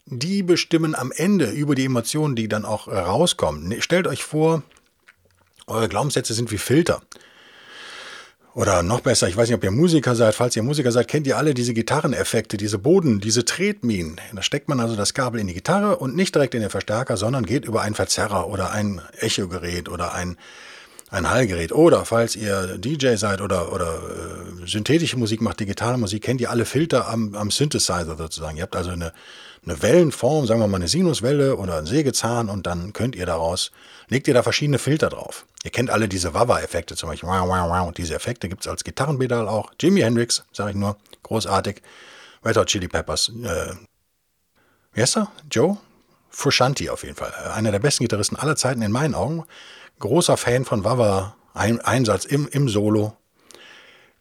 die 0.06 0.42
bestimmen 0.42 0.94
am 0.94 1.12
Ende 1.12 1.50
über 1.50 1.74
die 1.74 1.84
Emotionen, 1.84 2.36
die 2.36 2.48
dann 2.48 2.64
auch 2.64 2.88
rauskommen. 2.88 3.68
Ne, 3.68 3.82
stellt 3.82 4.06
euch 4.06 4.22
vor, 4.22 4.62
eure 5.66 5.88
Glaubenssätze 5.88 6.34
sind 6.34 6.50
wie 6.50 6.58
Filter. 6.58 7.02
Oder 8.54 8.82
noch 8.82 9.00
besser, 9.00 9.28
ich 9.28 9.36
weiß 9.36 9.48
nicht, 9.48 9.56
ob 9.56 9.64
ihr 9.64 9.70
Musiker 9.70 10.14
seid. 10.14 10.34
Falls 10.34 10.54
ihr 10.56 10.62
Musiker 10.62 10.92
seid, 10.92 11.08
kennt 11.08 11.26
ihr 11.26 11.38
alle 11.38 11.54
diese 11.54 11.72
Gitarreneffekte, 11.72 12.58
diese 12.58 12.78
Boden, 12.78 13.18
diese 13.18 13.46
Tretminen. 13.46 14.20
Da 14.34 14.42
steckt 14.42 14.68
man 14.68 14.78
also 14.78 14.94
das 14.94 15.14
Kabel 15.14 15.40
in 15.40 15.46
die 15.46 15.54
Gitarre 15.54 15.96
und 15.96 16.14
nicht 16.14 16.34
direkt 16.34 16.54
in 16.54 16.60
den 16.60 16.68
Verstärker, 16.68 17.16
sondern 17.16 17.46
geht 17.46 17.64
über 17.64 17.80
einen 17.80 17.94
Verzerrer 17.94 18.48
oder 18.48 18.70
ein 18.70 19.00
Echogerät 19.18 19.88
oder 19.88 20.12
ein, 20.12 20.36
ein 21.12 21.28
Hallgerät. 21.28 21.72
Oder 21.72 22.04
falls 22.04 22.34
ihr 22.36 22.78
DJ 22.78 23.16
seid 23.16 23.40
oder, 23.40 23.72
oder 23.72 24.00
äh, 24.62 24.66
synthetische 24.66 25.18
Musik 25.18 25.42
macht, 25.42 25.60
digitale 25.60 25.98
Musik, 25.98 26.24
kennt 26.24 26.40
ihr 26.40 26.50
alle 26.50 26.64
Filter 26.64 27.08
am, 27.08 27.34
am 27.34 27.50
Synthesizer 27.50 28.16
sozusagen. 28.16 28.56
Ihr 28.56 28.62
habt 28.62 28.74
also 28.74 28.90
eine, 28.90 29.12
eine 29.64 29.82
Wellenform, 29.82 30.46
sagen 30.46 30.60
wir 30.60 30.66
mal 30.66 30.78
eine 30.78 30.88
Sinuswelle 30.88 31.56
oder 31.56 31.76
ein 31.76 31.86
Sägezahn 31.86 32.48
und 32.48 32.66
dann 32.66 32.94
könnt 32.94 33.14
ihr 33.14 33.26
daraus, 33.26 33.72
legt 34.08 34.26
ihr 34.26 34.34
da 34.34 34.42
verschiedene 34.42 34.78
Filter 34.78 35.10
drauf. 35.10 35.46
Ihr 35.64 35.70
kennt 35.70 35.90
alle 35.90 36.08
diese 36.08 36.32
Wawa-Effekte 36.32 36.96
zum 36.96 37.10
Beispiel. 37.10 37.28
Diese 37.96 38.14
Effekte 38.14 38.48
gibt 38.48 38.62
es 38.62 38.68
als 38.68 38.82
Gitarrenpedal 38.82 39.48
auch. 39.48 39.70
Jimi 39.78 40.00
Hendrix, 40.00 40.42
sage 40.52 40.70
ich 40.70 40.76
nur, 40.76 40.96
großartig. 41.22 41.82
Red 42.44 42.56
Hot 42.56 42.68
Chili 42.68 42.88
Peppers. 42.88 43.28
Äh, 43.28 43.74
wie 44.94 45.02
heißt 45.02 45.18
er? 45.18 45.30
Joe? 45.50 45.76
Frusciante 46.30 46.90
auf 46.90 47.04
jeden 47.04 47.14
Fall. 47.14 47.32
Einer 47.54 47.70
der 47.70 47.78
besten 47.78 48.04
Gitarristen 48.04 48.36
aller 48.36 48.56
Zeiten 48.56 48.80
in 48.80 48.90
meinen 48.90 49.14
Augen. 49.14 49.44
Großer 50.02 50.36
Fan 50.36 50.64
von 50.64 50.82
Wawa-Einsatz 50.82 52.24
im, 52.24 52.48
im 52.48 52.68
Solo. 52.68 53.16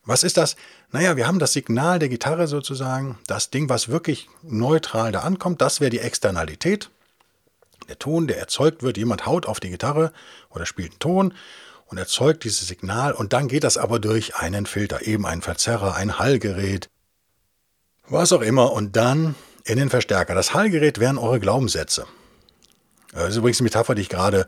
Was 0.05 0.21
ist 0.21 0.37
das? 0.37 0.55
Naja, 0.91 1.17
wir 1.17 1.25
haben 1.25 1.39
das 1.39 1.53
Signal 1.53 1.97
der 1.97 2.07
Gitarre 2.07 2.47
sozusagen, 2.47 3.17
das 3.25 3.49
Ding, 3.49 3.67
was 3.67 3.89
wirklich 3.89 4.29
neutral 4.43 5.11
da 5.11 5.21
ankommt, 5.21 5.59
das 5.59 5.81
wäre 5.81 5.89
die 5.89 5.99
Externalität. 5.99 6.91
Der 7.89 7.97
Ton, 7.97 8.27
der 8.27 8.37
erzeugt 8.37 8.83
wird, 8.83 8.97
jemand 8.97 9.25
haut 9.25 9.47
auf 9.47 9.59
die 9.59 9.71
Gitarre 9.71 10.13
oder 10.51 10.67
spielt 10.67 10.91
einen 10.91 10.99
Ton 10.99 11.33
und 11.87 11.97
erzeugt 11.97 12.43
dieses 12.43 12.67
Signal 12.67 13.13
und 13.13 13.33
dann 13.33 13.47
geht 13.47 13.63
das 13.63 13.77
aber 13.77 13.97
durch 13.97 14.35
einen 14.35 14.67
Filter, 14.67 15.07
eben 15.07 15.25
einen 15.25 15.41
Verzerrer, 15.41 15.95
ein 15.95 16.19
Hallgerät, 16.19 16.89
was 18.07 18.31
auch 18.33 18.41
immer 18.41 18.71
und 18.71 18.95
dann 18.95 19.33
in 19.63 19.79
den 19.79 19.89
Verstärker. 19.89 20.35
Das 20.35 20.53
Hallgerät 20.53 20.99
wären 20.99 21.17
eure 21.17 21.39
Glaubenssätze. 21.39 22.05
Das 23.13 23.29
ist 23.29 23.37
übrigens 23.37 23.59
eine 23.59 23.65
Metapher, 23.65 23.95
die 23.95 24.03
ich 24.03 24.09
gerade 24.09 24.45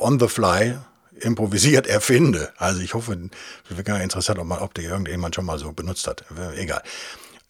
on 0.00 0.18
the 0.18 0.28
fly 0.28 0.78
improvisiert 1.20 1.86
erfinde. 1.98 2.52
Also 2.56 2.80
ich 2.80 2.94
hoffe, 2.94 3.30
es 3.70 3.86
wäre 3.86 4.02
interessant, 4.02 4.38
ob, 4.38 4.46
man, 4.46 4.58
ob 4.60 4.74
der 4.74 4.84
irgendjemand 4.84 5.34
schon 5.34 5.44
mal 5.44 5.58
so 5.58 5.72
benutzt 5.72 6.06
hat. 6.06 6.24
Egal. 6.56 6.82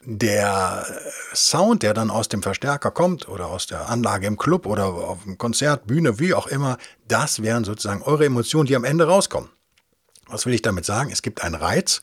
Der 0.05 0.85
Sound, 1.33 1.85
der 1.85 1.95
dann 1.95 2.11
aus 2.11 2.29
dem 2.29 2.43
Verstärker 2.43 2.91
kommt 2.91 3.29
oder 3.29 3.47
aus 3.47 3.69
der 3.69 3.89
Anlage 3.89 4.27
im 4.27 4.37
Club 4.37 4.67
oder 4.67 4.87
auf 4.87 5.23
dem 5.23 5.39
Konzert, 5.39 5.87
Bühne, 5.87 6.19
wie 6.19 6.35
auch 6.35 6.49
immer, 6.49 6.77
das 7.07 7.43
wären 7.43 7.63
sozusagen 7.63 8.03
eure 8.03 8.25
Emotionen, 8.25 8.67
die 8.67 8.75
am 8.75 8.85
Ende 8.85 9.07
rauskommen. 9.07 9.49
Was 10.27 10.45
will 10.45 10.55
ich 10.55 10.63
damit 10.63 10.85
sagen? 10.85 11.11
Es 11.13 11.23
gibt 11.23 11.43
einen 11.45 11.55
Reiz 11.55 12.03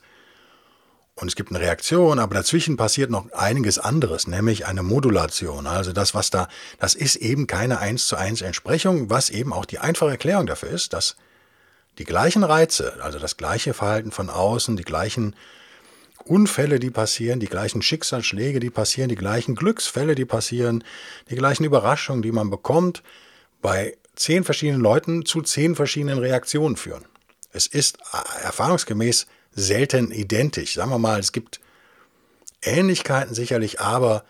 und 1.20 1.28
es 1.28 1.36
gibt 1.36 1.50
eine 1.52 1.60
Reaktion, 1.60 2.18
aber 2.18 2.36
dazwischen 2.36 2.78
passiert 2.78 3.10
noch 3.10 3.32
einiges 3.34 3.78
anderes, 3.78 4.28
nämlich 4.28 4.66
eine 4.66 4.84
Modulation. 4.84 5.68
Also 5.68 5.92
das, 5.92 6.14
was 6.14 6.30
da, 6.30 6.48
das 6.80 6.96
ist 6.96 7.18
eben 7.18 7.46
keine 7.46 7.80
1 7.80 8.08
zu 8.08 8.16
1 8.16 8.42
Entsprechung, 8.42 9.10
was 9.10 9.30
eben 9.30 9.52
auch 9.52 9.66
die 9.66 9.80
einfache 9.80 10.12
Erklärung 10.12 10.46
dafür 10.46 10.70
ist, 10.70 10.94
dass 10.94 11.18
die 11.98 12.06
gleichen 12.06 12.46
Reize, 12.46 13.04
also 13.04 13.20
das 13.20 13.36
gleiche 13.36 13.74
Verhalten 13.74 14.12
von 14.12 14.30
außen, 14.30 14.78
die 14.78 14.84
gleichen 14.84 15.36
Unfälle, 16.24 16.80
die 16.80 16.92
passieren, 16.92 17.42
die 17.42 17.48
gleichen 17.48 17.82
Schicksalsschläge, 17.82 18.62
die 18.62 18.70
passieren, 18.70 19.10
die 19.10 19.16
gleichen 19.16 19.56
Glücksfälle, 19.56 20.16
die 20.16 20.26
passieren, 20.26 20.84
die 21.30 21.36
gleichen 21.36 21.66
Überraschungen, 21.66 22.22
die 22.22 22.32
man 22.32 22.50
bekommt, 22.50 23.04
bei 23.62 23.98
zehn 24.16 24.46
verschiedenen 24.46 24.82
Leuten 24.82 25.26
zu 25.26 25.42
zehn 25.42 25.76
verschiedenen 25.76 26.20
Reaktionen 26.20 26.78
führen. 26.78 27.06
Es 27.52 27.68
ist 27.68 27.98
äh, 28.14 28.44
erfahrungsgemäß 28.44 29.28
selten 29.52 30.12
identisch. 30.12 30.76
Sagen 30.76 30.92
wir 30.92 31.00
mal, 31.00 31.20
es 31.20 31.32
gibt 31.32 31.60
Ähnlichkeiten 32.62 33.34
sicherlich, 33.34 33.80
aber 33.80 34.24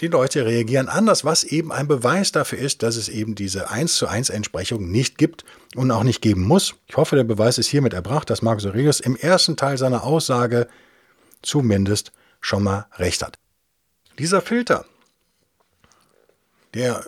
die 0.00 0.08
Leute 0.08 0.46
reagieren 0.46 0.88
anders, 0.88 1.24
was 1.24 1.44
eben 1.44 1.72
ein 1.72 1.86
Beweis 1.86 2.32
dafür 2.32 2.58
ist, 2.58 2.82
dass 2.82 2.96
es 2.96 3.08
eben 3.08 3.34
diese 3.34 3.70
1 3.70 3.96
zu 3.96 4.06
1 4.06 4.30
Entsprechung 4.30 4.90
nicht 4.90 5.18
gibt 5.18 5.44
und 5.76 5.90
auch 5.90 6.04
nicht 6.04 6.22
geben 6.22 6.42
muss. 6.42 6.74
Ich 6.86 6.96
hoffe, 6.96 7.16
der 7.16 7.24
Beweis 7.24 7.58
ist 7.58 7.66
hiermit 7.66 7.92
erbracht, 7.92 8.30
dass 8.30 8.40
Marcus 8.40 8.64
Aurelius 8.64 9.00
im 9.00 9.14
ersten 9.16 9.56
Teil 9.56 9.76
seiner 9.76 10.04
Aussage 10.04 10.68
zumindest 11.42 12.12
schon 12.40 12.62
mal 12.62 12.86
recht 12.96 13.22
hat. 13.22 13.38
Dieser 14.18 14.40
Filter, 14.40 14.86
der 16.72 17.04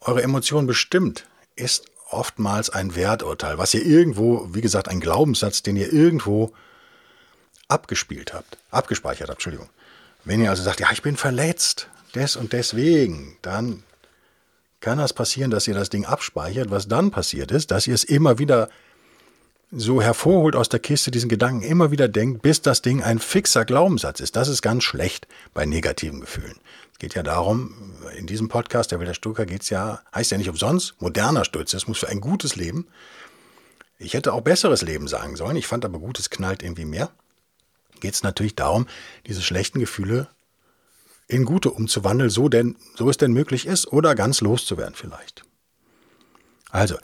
eure 0.00 0.22
Emotionen 0.22 0.66
bestimmt, 0.66 1.26
ist 1.56 1.86
oftmals 2.10 2.70
ein 2.70 2.94
Werturteil, 2.94 3.58
was 3.58 3.74
ihr 3.74 3.84
irgendwo, 3.84 4.48
wie 4.52 4.60
gesagt, 4.60 4.88
ein 4.88 5.00
Glaubenssatz, 5.00 5.62
den 5.62 5.76
ihr 5.76 5.92
irgendwo 5.92 6.52
abgespielt 7.68 8.34
habt, 8.34 8.58
abgespeichert 8.70 9.28
habt, 9.28 9.38
Entschuldigung. 9.38 9.70
Wenn 10.24 10.42
ihr 10.42 10.50
also 10.50 10.62
sagt, 10.62 10.80
ja, 10.80 10.88
ich 10.92 11.02
bin 11.02 11.16
verletzt, 11.16 11.88
des 12.14 12.36
und 12.36 12.52
deswegen, 12.52 13.36
dann 13.42 13.82
kann 14.80 14.98
das 14.98 15.12
passieren, 15.12 15.50
dass 15.50 15.68
ihr 15.68 15.74
das 15.74 15.90
Ding 15.90 16.04
abspeichert. 16.04 16.70
Was 16.70 16.88
dann 16.88 17.10
passiert 17.10 17.52
ist, 17.52 17.70
dass 17.70 17.86
ihr 17.86 17.94
es 17.94 18.04
immer 18.04 18.38
wieder 18.38 18.68
so 19.72 20.02
hervorholt 20.02 20.56
aus 20.56 20.68
der 20.68 20.80
Kiste, 20.80 21.10
diesen 21.10 21.28
Gedanken 21.28 21.62
immer 21.62 21.90
wieder 21.90 22.08
denkt, 22.08 22.42
bis 22.42 22.60
das 22.60 22.82
Ding 22.82 23.02
ein 23.02 23.18
fixer 23.18 23.64
Glaubenssatz 23.64 24.20
ist. 24.20 24.36
Das 24.36 24.48
ist 24.48 24.62
ganz 24.62 24.82
schlecht 24.82 25.28
bei 25.54 25.64
negativen 25.64 26.20
Gefühlen. 26.20 26.56
Es 26.92 26.98
geht 26.98 27.14
ja 27.14 27.22
darum, 27.22 27.94
in 28.16 28.26
diesem 28.26 28.48
Podcast, 28.48 28.90
der 28.90 29.00
Wilder 29.00 29.14
geht 29.46 29.62
es 29.62 29.70
ja, 29.70 30.02
heißt 30.14 30.32
ja 30.32 30.38
nicht 30.38 30.50
umsonst, 30.50 31.00
moderner 31.00 31.44
Stoizismus 31.44 31.98
für 31.98 32.08
ein 32.08 32.20
gutes 32.20 32.56
Leben. 32.56 32.88
Ich 33.98 34.14
hätte 34.14 34.32
auch 34.32 34.40
besseres 34.40 34.82
Leben 34.82 35.08
sagen 35.08 35.36
sollen. 35.36 35.56
Ich 35.56 35.66
fand 35.66 35.84
aber 35.84 35.98
Gutes 35.98 36.30
knallt 36.30 36.62
irgendwie 36.62 36.84
mehr. 36.84 37.10
Geht 38.00 38.14
es 38.14 38.22
natürlich 38.22 38.56
darum, 38.56 38.86
diese 39.26 39.42
schlechten 39.42 39.78
Gefühle 39.78 40.28
in 41.28 41.44
gute 41.44 41.70
umzuwandeln, 41.70 42.28
so, 42.28 42.48
denn, 42.48 42.76
so 42.96 43.08
es 43.08 43.18
denn 43.18 43.32
möglich 43.32 43.66
ist, 43.66 43.86
oder 43.92 44.16
ganz 44.16 44.40
loszuwerden 44.40 44.94
vielleicht. 44.94 45.44
Also, 46.70 46.96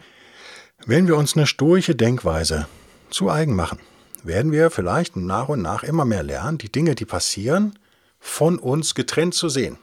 wenn 0.86 1.06
wir 1.06 1.16
uns 1.16 1.36
eine 1.36 1.46
stoische 1.46 1.94
Denkweise 1.94 2.66
zu 3.10 3.30
eigen 3.30 3.54
machen, 3.54 3.78
werden 4.22 4.52
wir 4.52 4.70
vielleicht 4.70 5.16
nach 5.16 5.48
und 5.48 5.60
nach 5.60 5.82
immer 5.82 6.04
mehr 6.04 6.22
lernen, 6.22 6.58
die 6.58 6.72
Dinge, 6.72 6.94
die 6.94 7.04
passieren, 7.04 7.78
von 8.18 8.58
uns 8.58 8.94
getrennt 8.94 9.34
zu 9.34 9.48
sehen. 9.48 9.78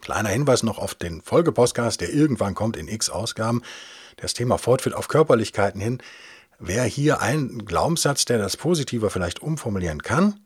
Kleiner 0.00 0.28
Hinweis 0.28 0.62
noch 0.62 0.78
auf 0.78 0.94
den 0.94 1.22
Folgepostcast, 1.22 2.00
der 2.00 2.12
irgendwann 2.12 2.54
kommt 2.54 2.76
in 2.76 2.88
x 2.88 3.10
Ausgaben, 3.10 3.62
das 4.16 4.34
Thema 4.34 4.58
fortführt 4.58 4.94
auf 4.94 5.08
Körperlichkeiten 5.08 5.80
hin. 5.80 6.02
Wer 6.58 6.84
hier 6.84 7.20
einen 7.20 7.64
Glaubenssatz, 7.64 8.24
der 8.24 8.38
das 8.38 8.56
Positiver 8.56 9.10
vielleicht 9.10 9.40
umformulieren 9.40 10.02
kann, 10.02 10.40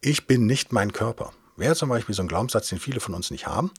ich 0.00 0.26
bin 0.26 0.46
nicht 0.46 0.72
mein 0.72 0.92
Körper 0.92 1.32
wäre 1.56 1.74
zum 1.74 1.88
Beispiel 1.88 2.14
so 2.14 2.22
ein 2.22 2.28
Glaubenssatz, 2.28 2.68
den 2.68 2.78
viele 2.78 3.00
von 3.00 3.14
uns 3.14 3.30
nicht 3.30 3.46
haben, 3.46 3.70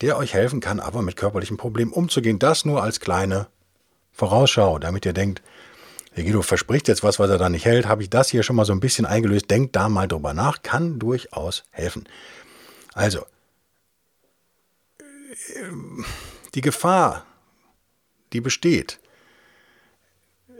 der 0.00 0.16
euch 0.16 0.34
helfen 0.34 0.60
kann, 0.60 0.80
aber 0.80 1.02
mit 1.02 1.16
körperlichen 1.16 1.56
Problemen 1.56 1.92
umzugehen. 1.92 2.38
Das 2.38 2.64
nur 2.64 2.82
als 2.82 3.00
kleine 3.00 3.48
Vorausschau, 4.18 4.78
damit 4.78 5.06
ihr 5.06 5.12
denkt, 5.12 5.42
der 6.16 6.24
Guido 6.24 6.42
verspricht 6.42 6.88
jetzt 6.88 7.04
was, 7.04 7.20
was 7.20 7.30
er 7.30 7.38
da 7.38 7.48
nicht 7.48 7.64
hält, 7.64 7.86
habe 7.86 8.02
ich 8.02 8.10
das 8.10 8.28
hier 8.28 8.42
schon 8.42 8.56
mal 8.56 8.64
so 8.64 8.72
ein 8.72 8.80
bisschen 8.80 9.06
eingelöst. 9.06 9.48
Denkt 9.48 9.76
da 9.76 9.88
mal 9.88 10.08
drüber 10.08 10.34
nach, 10.34 10.62
kann 10.62 10.98
durchaus 10.98 11.62
helfen. 11.70 12.08
Also, 12.92 13.24
die 16.54 16.60
Gefahr, 16.60 17.24
die 18.32 18.40
besteht, 18.40 18.98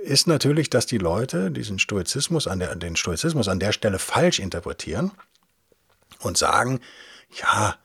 ist 0.05 0.29
natürlich, 0.29 0.71
dass 0.71 0.87
die 0.87 0.99
Leute 0.99 1.51
diesen 1.51 1.81
Stoizismus 1.81 2.47
an 2.47 2.61
der, 2.61 2.77
den 2.77 2.95
Stoizismus 2.95 3.49
an 3.49 3.59
der 3.59 3.73
Stelle 3.73 3.99
falsch 3.99 4.39
interpretieren 4.39 5.11
und 6.21 6.39
sagen, 6.39 6.81
ja, 7.33 7.77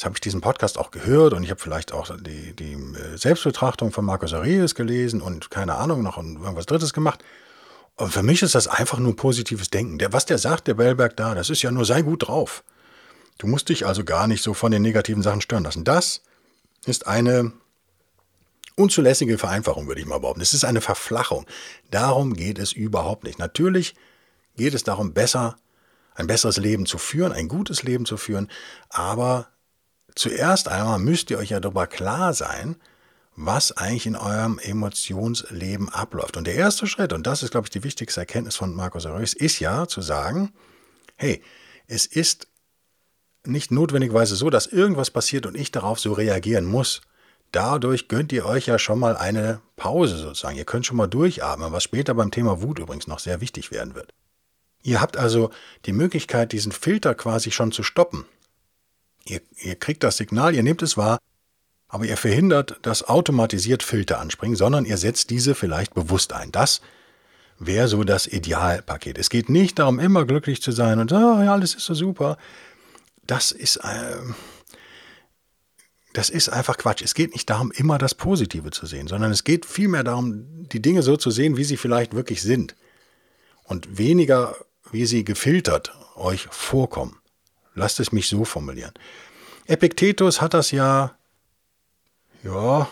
jetzt 0.00 0.06
habe 0.06 0.16
ich 0.16 0.22
diesen 0.22 0.40
Podcast 0.40 0.78
auch 0.78 0.92
gehört 0.92 1.34
und 1.34 1.42
ich 1.42 1.50
habe 1.50 1.60
vielleicht 1.60 1.92
auch 1.92 2.10
die, 2.20 2.54
die 2.56 2.72
äh, 2.72 3.18
Selbstbetrachtung 3.18 3.92
von 3.92 4.02
Markus 4.06 4.32
Aurelius 4.32 4.74
gelesen 4.74 5.20
und 5.20 5.50
keine 5.50 5.74
Ahnung, 5.74 6.02
noch 6.02 6.16
irgendwas 6.16 6.64
Drittes 6.64 6.94
gemacht. 6.94 7.22
Und 7.96 8.10
für 8.10 8.22
mich 8.22 8.40
ist 8.40 8.54
das 8.54 8.66
einfach 8.66 8.98
nur 8.98 9.14
positives 9.14 9.68
Denken. 9.68 9.98
Der, 9.98 10.10
was 10.14 10.24
der 10.24 10.38
sagt, 10.38 10.68
der 10.68 10.74
Bellberg 10.74 11.18
da, 11.18 11.34
das 11.34 11.50
ist 11.50 11.60
ja 11.60 11.70
nur 11.70 11.84
sei 11.84 12.00
gut 12.00 12.28
drauf. 12.28 12.64
Du 13.36 13.46
musst 13.46 13.68
dich 13.68 13.84
also 13.84 14.02
gar 14.02 14.26
nicht 14.26 14.42
so 14.42 14.54
von 14.54 14.72
den 14.72 14.80
negativen 14.80 15.22
Sachen 15.22 15.42
stören 15.42 15.64
lassen. 15.64 15.84
Das 15.84 16.22
ist 16.86 17.06
eine 17.06 17.52
unzulässige 18.76 19.36
Vereinfachung, 19.36 19.86
würde 19.86 20.00
ich 20.00 20.06
mal 20.06 20.20
behaupten. 20.20 20.40
Es 20.40 20.54
ist 20.54 20.64
eine 20.64 20.80
Verflachung. 20.80 21.44
Darum 21.90 22.32
geht 22.32 22.58
es 22.58 22.72
überhaupt 22.72 23.24
nicht. 23.24 23.38
Natürlich 23.38 23.94
geht 24.56 24.72
es 24.72 24.82
darum, 24.82 25.12
besser 25.12 25.56
ein 26.14 26.26
besseres 26.26 26.56
Leben 26.56 26.86
zu 26.86 26.96
führen, 26.96 27.32
ein 27.32 27.48
gutes 27.48 27.82
Leben 27.82 28.06
zu 28.06 28.16
führen. 28.16 28.50
Aber 28.88 29.48
zuerst 30.14 30.68
einmal 30.68 30.98
müsst 30.98 31.30
ihr 31.30 31.38
euch 31.38 31.50
ja 31.50 31.60
darüber 31.60 31.86
klar 31.86 32.34
sein, 32.34 32.76
was 33.36 33.72
eigentlich 33.72 34.06
in 34.06 34.16
eurem 34.16 34.58
Emotionsleben 34.58 35.88
abläuft. 35.88 36.36
Und 36.36 36.46
der 36.46 36.56
erste 36.56 36.86
Schritt, 36.86 37.12
und 37.12 37.26
das 37.26 37.42
ist, 37.42 37.52
glaube 37.52 37.66
ich, 37.66 37.70
die 37.70 37.84
wichtigste 37.84 38.20
Erkenntnis 38.20 38.56
von 38.56 38.74
Markus 38.74 39.06
Aurelius, 39.06 39.34
ist 39.34 39.60
ja 39.60 39.86
zu 39.86 40.02
sagen, 40.02 40.52
hey, 41.16 41.42
es 41.86 42.06
ist 42.06 42.48
nicht 43.46 43.70
notwendigerweise 43.70 44.36
so, 44.36 44.50
dass 44.50 44.66
irgendwas 44.66 45.10
passiert 45.10 45.46
und 45.46 45.56
ich 45.56 45.70
darauf 45.70 45.98
so 45.98 46.12
reagieren 46.12 46.64
muss. 46.64 47.00
Dadurch 47.52 48.08
gönnt 48.08 48.32
ihr 48.32 48.46
euch 48.46 48.66
ja 48.66 48.78
schon 48.78 48.98
mal 48.98 49.16
eine 49.16 49.60
Pause 49.76 50.18
sozusagen. 50.18 50.56
Ihr 50.56 50.64
könnt 50.64 50.86
schon 50.86 50.96
mal 50.96 51.08
durchatmen, 51.08 51.72
was 51.72 51.82
später 51.82 52.14
beim 52.14 52.30
Thema 52.30 52.62
Wut 52.62 52.78
übrigens 52.78 53.06
noch 53.06 53.18
sehr 53.18 53.40
wichtig 53.40 53.70
werden 53.70 53.94
wird. 53.94 54.12
Ihr 54.82 55.00
habt 55.00 55.16
also 55.16 55.50
die 55.86 55.92
Möglichkeit, 55.92 56.52
diesen 56.52 56.72
Filter 56.72 57.14
quasi 57.14 57.50
schon 57.50 57.72
zu 57.72 57.82
stoppen. 57.82 58.24
Ihr, 59.30 59.40
ihr 59.62 59.76
kriegt 59.76 60.02
das 60.02 60.16
Signal, 60.16 60.54
ihr 60.56 60.62
nehmt 60.64 60.82
es 60.82 60.96
wahr, 60.96 61.18
aber 61.88 62.04
ihr 62.04 62.16
verhindert, 62.16 62.78
dass 62.82 63.04
automatisiert 63.04 63.84
Filter 63.84 64.20
anspringen, 64.20 64.56
sondern 64.56 64.84
ihr 64.84 64.96
setzt 64.96 65.30
diese 65.30 65.54
vielleicht 65.54 65.94
bewusst 65.94 66.32
ein. 66.32 66.50
Das 66.50 66.80
wäre 67.60 67.86
so 67.86 68.02
das 68.02 68.26
Idealpaket. 68.26 69.18
Es 69.18 69.30
geht 69.30 69.48
nicht 69.48 69.78
darum, 69.78 70.00
immer 70.00 70.24
glücklich 70.24 70.62
zu 70.62 70.72
sein 70.72 70.98
und 70.98 71.12
oh, 71.12 71.42
ja, 71.42 71.52
alles 71.52 71.74
ist 71.74 71.84
so 71.84 71.94
super. 71.94 72.38
Das 73.24 73.52
ist, 73.52 73.76
äh, 73.76 74.16
das 76.12 76.28
ist 76.28 76.48
einfach 76.48 76.76
Quatsch. 76.76 77.02
Es 77.02 77.14
geht 77.14 77.32
nicht 77.32 77.48
darum, 77.50 77.70
immer 77.70 77.98
das 77.98 78.16
Positive 78.16 78.72
zu 78.72 78.86
sehen, 78.86 79.06
sondern 79.06 79.30
es 79.30 79.44
geht 79.44 79.64
vielmehr 79.64 80.02
darum, 80.02 80.66
die 80.68 80.82
Dinge 80.82 81.02
so 81.02 81.16
zu 81.16 81.30
sehen, 81.30 81.56
wie 81.56 81.64
sie 81.64 81.76
vielleicht 81.76 82.14
wirklich 82.14 82.42
sind. 82.42 82.74
Und 83.62 83.98
weniger, 83.98 84.56
wie 84.90 85.06
sie 85.06 85.22
gefiltert 85.22 85.92
euch 86.16 86.48
vorkommen. 86.50 87.19
Lasst 87.74 88.00
es 88.00 88.12
mich 88.12 88.28
so 88.28 88.44
formulieren. 88.44 88.92
Epiktetus 89.66 90.40
hat 90.40 90.54
das 90.54 90.70
ja, 90.70 91.12
ja, 92.42 92.88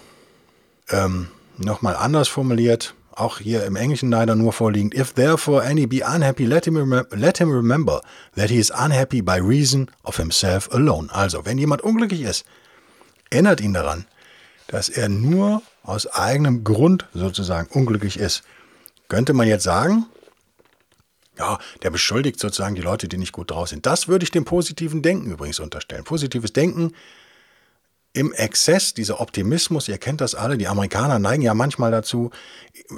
ähm, 0.91 1.29
nochmal 1.57 1.97
anders 1.97 2.29
formuliert, 2.29 2.95
auch 3.11 3.39
hier 3.39 3.65
im 3.65 3.77
Englischen 3.77 4.11
leider 4.11 4.37
nur 4.37 4.53
vorliegend. 4.53 4.95
If 4.95 5.13
therefore 5.15 5.65
any 5.65 5.87
be 5.87 6.05
unhappy, 6.05 6.45
let 6.45 6.67
him, 6.67 7.05
let 7.11 7.39
him 7.39 7.51
remember 7.51 8.01
that 8.37 8.49
he 8.51 8.59
is 8.59 8.71
unhappy 8.71 9.23
by 9.23 9.39
reason 9.39 9.91
of 10.05 10.17
himself 10.17 10.73
alone. 10.73 11.09
Also, 11.13 11.45
wenn 11.45 11.59
jemand 11.59 11.83
unglücklich 11.83 12.23
ist, 12.23 12.45
erinnert 13.31 13.61
ihn 13.61 13.75
daran, 13.75 14.07
dass 14.69 14.89
er 14.89 15.09
nur 15.09 15.63
aus 15.83 16.07
eigenem 16.07 16.63
Grund 16.63 17.07
sozusagen 17.15 17.69
unglücklich 17.73 18.19
ist. 18.19 18.43
Könnte 19.09 19.33
man 19.33 19.49
jetzt 19.49 19.65
sagen, 19.65 20.07
ja, 21.39 21.59
der 21.83 21.91
beschuldigt 21.91 22.41
sozusagen 22.41 22.75
die 22.75 22.83
Leute, 22.83 23.09
die 23.09 23.19
nicht 23.19 23.33
gut 23.33 23.51
drauf 23.51 23.69
sind. 23.69 23.87
Das 23.87 24.09
würde 24.09 24.25
ich 24.25 24.31
dem 24.31 24.45
positiven 24.45 25.03
Denken 25.03 25.31
übrigens 25.31 25.61
unterstellen. 25.61 26.05
Positives 26.05 26.53
Denken 26.53 26.93
im 28.13 28.33
Exzess, 28.33 28.95
dieser 28.95 29.21
Optimismus, 29.21 29.87
ihr 29.87 29.99
kennt 29.99 30.21
das 30.21 30.35
alle, 30.35 30.59
die 30.59 30.67
Amerikaner 30.67 31.19
neigen 31.19 31.43
ja 31.43 31.55
manchmal 31.55 31.91
dazu, 31.91 32.31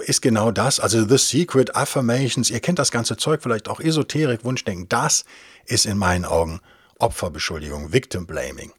ist 0.07 0.23
genau 0.23 0.51
das, 0.51 0.81
also 0.81 1.07
The 1.07 1.19
Secret 1.19 1.75
Affirmations, 1.75 2.49
ihr 2.49 2.61
kennt 2.61 2.79
das 2.79 2.91
ganze 2.91 3.17
Zeug, 3.17 3.43
vielleicht 3.43 3.69
auch 3.69 3.81
Esoterik, 3.81 4.45
Wunschdenken, 4.45 4.89
das 4.89 5.25
ist 5.67 5.85
in 5.85 5.99
meinen 5.99 6.25
Augen 6.25 6.61
Opferbeschuldigung, 6.99 7.93
Victim 7.93 8.27
Blaming. 8.27 8.73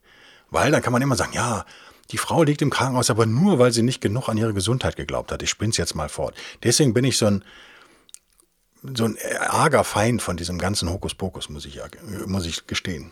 Weil 0.49 0.71
dann 0.71 0.81
kann 0.81 0.93
man 0.93 1.01
immer 1.01 1.15
sagen, 1.15 1.33
ja, 1.33 1.65
die 2.11 2.17
Frau 2.17 2.43
liegt 2.43 2.61
im 2.61 2.69
Krankenhaus, 2.69 3.09
aber 3.09 3.25
nur, 3.25 3.59
weil 3.59 3.71
sie 3.71 3.83
nicht 3.83 4.01
genug 4.01 4.27
an 4.27 4.37
ihre 4.37 4.53
Gesundheit 4.53 4.95
geglaubt 4.95 5.31
hat. 5.31 5.41
Ich 5.43 5.49
spinn's 5.49 5.77
jetzt 5.77 5.95
mal 5.95 6.09
fort. 6.09 6.35
Deswegen 6.63 6.93
bin 6.93 7.05
ich 7.05 7.17
so 7.17 7.25
ein, 7.25 7.43
so 8.83 9.05
ein 9.05 9.17
arger 9.47 9.83
Feind 9.83 10.21
von 10.21 10.37
diesem 10.37 10.57
ganzen 10.57 10.89
Hokuspokus, 10.89 11.49
muss 11.49 11.65
ich, 11.65 11.79
muss 12.25 12.45
ich 12.45 12.67
gestehen. 12.67 13.11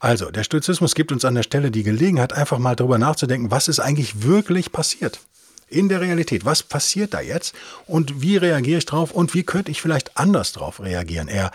Also, 0.00 0.30
der 0.30 0.44
Stoizismus 0.44 0.94
gibt 0.94 1.10
uns 1.10 1.24
an 1.24 1.34
der 1.34 1.42
Stelle 1.42 1.70
die 1.70 1.82
Gelegenheit, 1.82 2.32
einfach 2.32 2.58
mal 2.58 2.76
darüber 2.76 2.98
nachzudenken, 2.98 3.50
was 3.50 3.68
ist 3.68 3.80
eigentlich 3.80 4.22
wirklich 4.22 4.70
passiert. 4.70 5.20
In 5.68 5.88
der 5.88 6.00
Realität, 6.00 6.44
was 6.44 6.62
passiert 6.62 7.14
da 7.14 7.20
jetzt 7.20 7.54
und 7.86 8.22
wie 8.22 8.36
reagiere 8.36 8.78
ich 8.78 8.86
drauf 8.86 9.10
und 9.10 9.34
wie 9.34 9.42
könnte 9.42 9.70
ich 9.70 9.82
vielleicht 9.82 10.16
anders 10.16 10.52
drauf 10.52 10.80
reagieren? 10.80 11.28
Er 11.28 11.50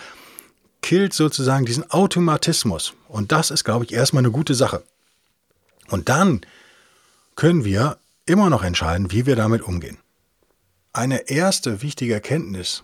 killt 0.81 1.13
sozusagen 1.13 1.65
diesen 1.65 1.89
Automatismus 1.89 2.93
und 3.07 3.31
das 3.31 3.49
ist, 3.49 3.63
glaube 3.63 3.85
ich, 3.85 3.93
erstmal 3.93 4.21
eine 4.21 4.31
gute 4.31 4.53
Sache. 4.53 4.83
Und 5.89 6.09
dann 6.09 6.41
können 7.35 7.65
wir 7.65 7.97
immer 8.25 8.49
noch 8.49 8.63
entscheiden, 8.63 9.11
wie 9.11 9.25
wir 9.25 9.35
damit 9.35 9.63
umgehen. 9.63 9.97
Eine 10.91 11.29
erste 11.29 11.81
wichtige 11.81 12.13
Erkenntnis, 12.13 12.83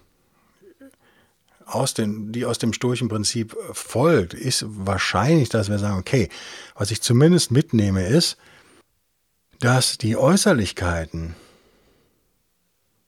aus 1.73 1.93
den, 1.93 2.31
die 2.31 2.45
aus 2.45 2.57
dem 2.57 2.73
stoischen 2.73 3.09
Prinzip 3.09 3.55
folgt, 3.73 4.33
ist 4.33 4.65
wahrscheinlich, 4.67 5.49
dass 5.49 5.69
wir 5.69 5.79
sagen, 5.79 5.99
okay, 5.99 6.29
was 6.75 6.91
ich 6.91 7.01
zumindest 7.01 7.51
mitnehme, 7.51 8.05
ist, 8.07 8.37
dass 9.59 9.97
die 9.97 10.15
Äußerlichkeiten 10.15 11.35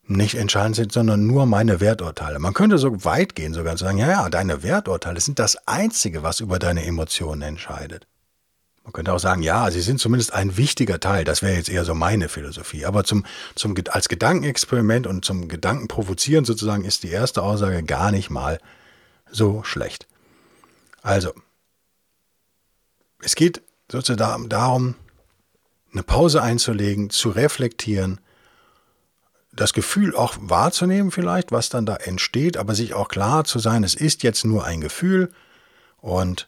nicht 0.03 0.35
entscheidend 0.35 0.75
sind, 0.75 0.91
sondern 0.91 1.25
nur 1.25 1.45
meine 1.45 1.79
Werturteile. 1.79 2.39
Man 2.39 2.53
könnte 2.53 2.77
so 2.77 3.05
weit 3.05 3.35
gehen, 3.35 3.53
sogar 3.53 3.75
zu 3.77 3.85
sagen, 3.85 3.97
ja, 3.97 4.09
ja, 4.09 4.29
deine 4.29 4.63
Werturteile 4.63 5.21
sind 5.21 5.39
das 5.39 5.67
Einzige, 5.67 6.23
was 6.23 6.39
über 6.39 6.59
deine 6.59 6.85
Emotionen 6.85 7.41
entscheidet. 7.41 8.07
Man 8.83 8.93
könnte 8.93 9.13
auch 9.13 9.19
sagen, 9.19 9.43
ja, 9.43 9.69
sie 9.69 9.81
sind 9.81 9.99
zumindest 9.99 10.33
ein 10.33 10.57
wichtiger 10.57 10.99
Teil. 10.99 11.23
Das 11.23 11.41
wäre 11.41 11.55
jetzt 11.55 11.69
eher 11.69 11.85
so 11.85 11.93
meine 11.93 12.29
Philosophie. 12.29 12.85
Aber 12.85 13.03
zum, 13.03 13.25
zum, 13.55 13.75
als 13.89 14.09
Gedankenexperiment 14.09 15.05
und 15.05 15.23
zum 15.23 15.47
Gedankenprovozieren 15.47 16.45
sozusagen 16.45 16.83
ist 16.83 17.03
die 17.03 17.11
erste 17.11 17.43
Aussage 17.43 17.83
gar 17.83 18.11
nicht 18.11 18.29
mal 18.29 18.59
so 19.29 19.63
schlecht. 19.63 20.07
Also, 21.03 21.33
es 23.21 23.35
geht 23.35 23.61
sozusagen 23.91 24.49
darum, 24.49 24.95
eine 25.93 26.03
Pause 26.03 26.41
einzulegen, 26.41 27.09
zu 27.09 27.29
reflektieren, 27.29 28.19
das 29.53 29.73
Gefühl 29.73 30.15
auch 30.15 30.35
wahrzunehmen 30.39 31.11
vielleicht, 31.11 31.51
was 31.51 31.69
dann 31.69 31.85
da 31.85 31.97
entsteht, 31.97 32.57
aber 32.57 32.73
sich 32.73 32.93
auch 32.93 33.09
klar 33.09 33.43
zu 33.43 33.59
sein, 33.59 33.83
es 33.83 33.95
ist 33.95 34.23
jetzt 34.23 34.45
nur 34.45 34.63
ein 34.63 34.79
Gefühl 34.79 35.31
und 35.97 36.47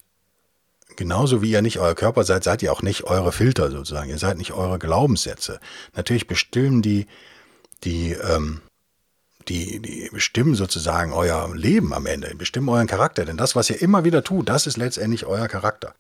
genauso 0.96 1.42
wie 1.42 1.52
ihr 1.52 1.62
nicht 1.62 1.80
euer 1.80 1.96
Körper 1.96 2.24
seid, 2.24 2.44
seid 2.44 2.62
ihr 2.62 2.72
auch 2.72 2.82
nicht 2.82 3.04
eure 3.04 3.32
Filter 3.32 3.72
sozusagen. 3.72 4.10
Ihr 4.10 4.18
seid 4.18 4.38
nicht 4.38 4.52
eure 4.54 4.80
Glaubenssätze. 4.80 5.60
Natürlich 5.96 6.28
bestimmen 6.28 6.82
die, 6.82 7.08
die, 7.84 8.12
ähm, 8.14 8.62
die, 9.48 9.80
die 9.80 10.10
bestimmen 10.12 10.56
sozusagen 10.56 11.14
euer 11.14 11.54
Leben 11.56 11.94
am 11.94 12.06
Ende, 12.06 12.34
bestimmen 12.36 12.70
euren 12.70 12.88
Charakter. 12.88 13.26
Denn 13.26 13.38
das, 13.38 13.56
was 13.56 13.70
ihr 13.70 13.82
immer 13.82 14.04
wieder 14.04 14.24
tut, 14.24 14.50
das 14.50 14.68
ist 14.68 14.78
letztendlich 14.78 15.26
euer 15.26 15.48
Charakter. 15.48 15.94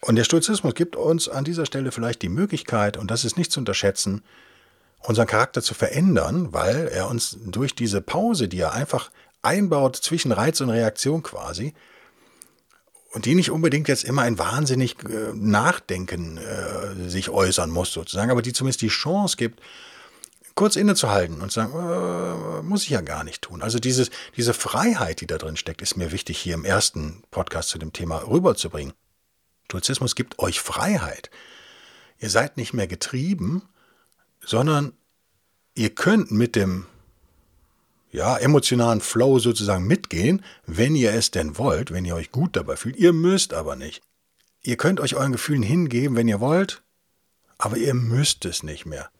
Und 0.00 0.16
der 0.16 0.24
Stoizismus 0.24 0.74
gibt 0.74 0.96
uns 0.96 1.28
an 1.28 1.44
dieser 1.44 1.66
Stelle 1.66 1.92
vielleicht 1.92 2.22
die 2.22 2.30
Möglichkeit, 2.30 2.96
und 2.96 3.10
das 3.10 3.24
ist 3.24 3.36
nicht 3.36 3.52
zu 3.52 3.60
unterschätzen, 3.60 4.22
unseren 5.02 5.26
Charakter 5.26 5.62
zu 5.62 5.74
verändern, 5.74 6.52
weil 6.52 6.88
er 6.88 7.08
uns 7.08 7.38
durch 7.44 7.74
diese 7.74 8.00
Pause, 8.00 8.48
die 8.48 8.60
er 8.60 8.72
einfach 8.72 9.10
einbaut 9.42 9.96
zwischen 9.96 10.32
Reiz 10.32 10.60
und 10.60 10.70
Reaktion 10.70 11.22
quasi, 11.22 11.74
und 13.10 13.24
die 13.24 13.34
nicht 13.34 13.50
unbedingt 13.50 13.88
jetzt 13.88 14.04
immer 14.04 14.22
ein 14.22 14.38
wahnsinnig 14.38 14.96
äh, 15.04 15.32
Nachdenken 15.34 16.38
äh, 16.38 17.08
sich 17.08 17.30
äußern 17.30 17.70
muss 17.70 17.92
sozusagen, 17.92 18.30
aber 18.30 18.42
die 18.42 18.52
zumindest 18.52 18.82
die 18.82 18.88
Chance 18.88 19.36
gibt, 19.36 19.60
kurz 20.54 20.76
innezuhalten 20.76 21.40
und 21.40 21.50
zu 21.50 21.60
sagen, 21.60 21.72
äh, 21.72 22.62
muss 22.62 22.84
ich 22.84 22.90
ja 22.90 23.00
gar 23.00 23.24
nicht 23.24 23.42
tun. 23.42 23.62
Also 23.62 23.78
dieses, 23.78 24.10
diese 24.36 24.54
Freiheit, 24.54 25.20
die 25.20 25.26
da 25.26 25.38
drin 25.38 25.56
steckt, 25.56 25.82
ist 25.82 25.96
mir 25.96 26.12
wichtig 26.12 26.38
hier 26.38 26.54
im 26.54 26.64
ersten 26.64 27.22
Podcast 27.30 27.70
zu 27.70 27.78
dem 27.78 27.92
Thema 27.92 28.18
rüberzubringen. 28.28 28.92
Stoizismus 29.64 30.14
gibt 30.14 30.38
euch 30.38 30.60
Freiheit. 30.60 31.30
Ihr 32.18 32.30
seid 32.30 32.56
nicht 32.56 32.74
mehr 32.74 32.86
getrieben, 32.86 33.62
sondern 34.44 34.92
ihr 35.74 35.90
könnt 35.94 36.30
mit 36.30 36.56
dem 36.56 36.86
ja, 38.10 38.36
emotionalen 38.36 39.00
Flow 39.00 39.38
sozusagen 39.38 39.86
mitgehen, 39.86 40.44
wenn 40.66 40.96
ihr 40.96 41.12
es 41.12 41.30
denn 41.30 41.58
wollt, 41.58 41.92
wenn 41.92 42.04
ihr 42.04 42.14
euch 42.14 42.32
gut 42.32 42.56
dabei 42.56 42.76
fühlt. 42.76 42.96
Ihr 42.96 43.12
müsst 43.12 43.54
aber 43.54 43.76
nicht. 43.76 44.02
Ihr 44.62 44.76
könnt 44.76 45.00
euch 45.00 45.14
euren 45.16 45.32
Gefühlen 45.32 45.62
hingeben, 45.62 46.16
wenn 46.16 46.28
ihr 46.28 46.40
wollt, 46.40 46.82
aber 47.58 47.76
ihr 47.76 47.94
müsst 47.94 48.44
es 48.44 48.62
nicht 48.62 48.84
mehr. 48.84 49.10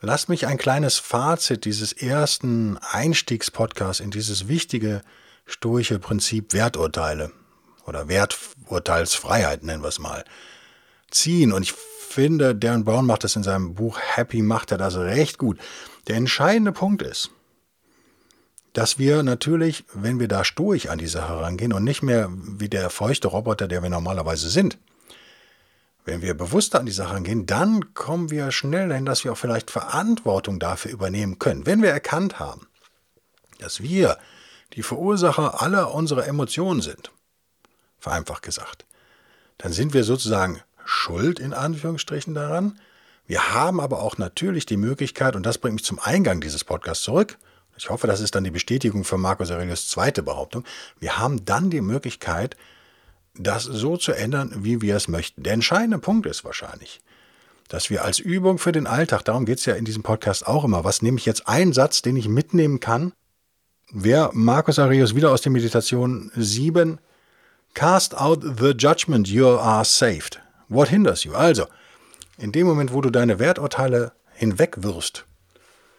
Lasst 0.00 0.28
mich 0.28 0.46
ein 0.46 0.58
kleines 0.58 0.98
Fazit 0.98 1.64
dieses 1.64 1.92
ersten 1.92 2.78
Einstiegspodcasts 2.78 4.00
in 4.00 4.10
dieses 4.10 4.46
wichtige 4.46 5.02
stoische 5.46 5.98
Prinzip 5.98 6.52
Werturteile 6.52 7.32
oder 7.86 8.08
Werturteilsfreiheit 8.08 9.62
nennen 9.62 9.82
wir 9.82 9.88
es 9.88 9.98
mal 9.98 10.24
ziehen. 11.10 11.52
Und 11.52 11.62
ich 11.62 11.72
finde, 11.72 12.54
Darren 12.54 12.84
Brown 12.84 13.06
macht 13.06 13.24
das 13.24 13.36
in 13.36 13.42
seinem 13.42 13.74
Buch 13.74 13.98
Happy, 14.00 14.42
macht 14.42 14.72
er 14.72 14.78
das 14.78 14.96
recht 14.96 15.38
gut. 15.38 15.58
Der 16.08 16.16
entscheidende 16.16 16.72
Punkt 16.72 17.02
ist, 17.02 17.30
dass 18.76 18.98
wir 18.98 19.22
natürlich, 19.22 19.84
wenn 19.94 20.20
wir 20.20 20.28
da 20.28 20.44
stoisch 20.44 20.88
an 20.88 20.98
die 20.98 21.06
Sache 21.06 21.34
herangehen 21.34 21.72
und 21.72 21.82
nicht 21.82 22.02
mehr 22.02 22.28
wie 22.30 22.68
der 22.68 22.90
feuchte 22.90 23.28
Roboter, 23.28 23.68
der 23.68 23.82
wir 23.82 23.88
normalerweise 23.88 24.50
sind, 24.50 24.76
wenn 26.04 26.20
wir 26.20 26.34
bewusster 26.34 26.80
an 26.80 26.84
die 26.84 26.92
Sache 26.92 27.08
herangehen, 27.08 27.46
dann 27.46 27.94
kommen 27.94 28.30
wir 28.30 28.52
schnell 28.52 28.90
dahin, 28.90 29.06
dass 29.06 29.24
wir 29.24 29.32
auch 29.32 29.38
vielleicht 29.38 29.70
Verantwortung 29.70 30.58
dafür 30.58 30.90
übernehmen 30.90 31.38
können. 31.38 31.64
Wenn 31.64 31.80
wir 31.80 31.88
erkannt 31.88 32.38
haben, 32.38 32.66
dass 33.60 33.80
wir 33.80 34.18
die 34.74 34.82
Verursacher 34.82 35.62
aller 35.62 35.94
unserer 35.94 36.26
Emotionen 36.26 36.82
sind, 36.82 37.12
vereinfacht 37.98 38.42
gesagt, 38.42 38.84
dann 39.56 39.72
sind 39.72 39.94
wir 39.94 40.04
sozusagen 40.04 40.60
schuld 40.84 41.40
in 41.40 41.54
Anführungsstrichen 41.54 42.34
daran. 42.34 42.78
Wir 43.26 43.54
haben 43.54 43.80
aber 43.80 44.02
auch 44.02 44.18
natürlich 44.18 44.66
die 44.66 44.76
Möglichkeit, 44.76 45.34
und 45.34 45.46
das 45.46 45.56
bringt 45.56 45.76
mich 45.76 45.84
zum 45.84 45.98
Eingang 45.98 46.42
dieses 46.42 46.62
Podcasts 46.62 47.04
zurück, 47.04 47.38
ich 47.76 47.90
hoffe, 47.90 48.06
das 48.06 48.20
ist 48.20 48.34
dann 48.34 48.44
die 48.44 48.50
Bestätigung 48.50 49.04
für 49.04 49.18
Marcus 49.18 49.50
Aurelius 49.50 49.88
zweite 49.88 50.22
Behauptung. 50.22 50.64
Wir 50.98 51.18
haben 51.18 51.44
dann 51.44 51.70
die 51.70 51.80
Möglichkeit, 51.80 52.56
das 53.34 53.64
so 53.64 53.96
zu 53.96 54.12
ändern, 54.12 54.52
wie 54.58 54.80
wir 54.80 54.96
es 54.96 55.08
möchten. 55.08 55.42
Der 55.42 55.52
entscheidende 55.52 55.98
Punkt 55.98 56.26
ist 56.26 56.44
wahrscheinlich, 56.44 57.00
dass 57.68 57.90
wir 57.90 58.04
als 58.04 58.18
Übung 58.18 58.58
für 58.58 58.72
den 58.72 58.86
Alltag, 58.86 59.24
darum 59.24 59.44
geht 59.44 59.58
es 59.58 59.66
ja 59.66 59.74
in 59.74 59.84
diesem 59.84 60.02
Podcast 60.02 60.46
auch 60.46 60.64
immer, 60.64 60.84
was 60.84 61.02
nehme 61.02 61.18
ich 61.18 61.26
jetzt 61.26 61.48
einen 61.48 61.72
Satz, 61.72 62.00
den 62.02 62.16
ich 62.16 62.28
mitnehmen 62.28 62.80
kann, 62.80 63.12
Wer 63.92 64.30
Markus 64.32 64.80
Aurelius 64.80 65.14
wieder 65.14 65.30
aus 65.30 65.42
der 65.42 65.52
Meditation 65.52 66.32
7 66.34 66.98
Cast 67.74 68.16
out 68.16 68.42
the 68.42 68.72
judgment, 68.76 69.28
you 69.28 69.46
are 69.46 69.84
saved. 69.84 70.40
What 70.68 70.88
hinders 70.88 71.22
you? 71.22 71.34
Also, 71.34 71.66
in 72.36 72.50
dem 72.50 72.66
Moment, 72.66 72.92
wo 72.92 73.00
du 73.00 73.10
deine 73.10 73.38
Werturteile 73.38 74.10
hinwegwirfst, 74.32 75.24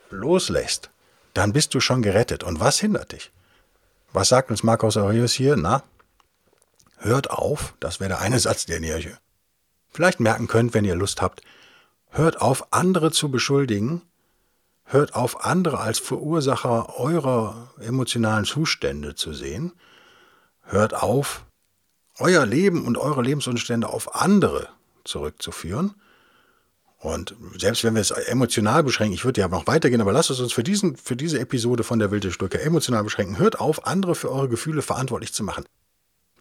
loslässt, 0.10 0.90
dann 1.38 1.54
bist 1.54 1.76
du 1.76 1.80
schon 1.80 2.02
gerettet. 2.02 2.44
Und 2.44 2.60
was 2.60 2.80
hindert 2.80 3.12
dich? 3.12 3.32
Was 4.12 4.30
sagt 4.30 4.50
uns 4.50 4.64
Markus 4.64 4.98
Aurelius 4.98 5.34
hier? 5.34 5.56
Na, 5.56 5.84
hört 6.98 7.30
auf, 7.30 7.76
das 7.80 8.00
wäre 8.00 8.10
der 8.10 8.22
eine 8.22 8.40
Satz, 8.48 8.66
den 8.66 8.84
ihr 8.84 9.00
vielleicht 9.92 10.20
merken 10.20 10.48
könnt, 10.48 10.74
wenn 10.74 10.86
ihr 10.86 10.96
Lust 10.96 11.22
habt. 11.22 11.42
Hört 12.10 12.42
auf, 12.42 12.74
andere 12.74 13.12
zu 13.12 13.30
beschuldigen. 13.30 14.02
Hört 14.86 15.14
auf, 15.14 15.46
andere 15.46 15.80
als 15.80 16.00
Verursacher 16.00 16.98
eurer 16.98 17.72
emotionalen 17.80 18.46
Zustände 18.46 19.14
zu 19.14 19.34
sehen. 19.34 19.74
Hört 20.64 20.96
auf, 20.96 21.46
euer 22.18 22.46
Leben 22.46 22.86
und 22.86 22.98
eure 22.98 23.22
Lebensumstände 23.22 23.90
auf 23.90 24.16
andere 24.16 24.70
zurückzuführen. 25.04 25.94
Und 27.00 27.36
selbst 27.58 27.84
wenn 27.84 27.94
wir 27.94 28.02
es 28.02 28.12
emotional 28.12 28.84
beschränken, 28.84 29.14
ich 29.14 29.24
würde 29.24 29.42
ja 29.42 29.48
noch 29.48 29.68
weitergehen, 29.68 30.02
aber 30.02 30.14
lasst 30.14 30.32
es 30.32 30.40
uns 30.40 30.52
für, 30.52 30.64
diesen, 30.64 30.98
für 30.98 31.16
diese 31.16 31.40
Episode 31.40 31.84
von 31.84 32.00
der 32.00 32.10
wilde 32.10 32.32
Stücke 32.32 32.60
emotional 32.60 33.04
beschränken. 33.04 33.38
Hört 33.38 33.60
auf, 33.60 33.86
andere 33.86 34.16
für 34.16 34.32
eure 34.32 34.50
Gefühle 34.50 34.82
verantwortlich 34.82 35.32
zu 35.32 35.44
machen. 35.44 35.66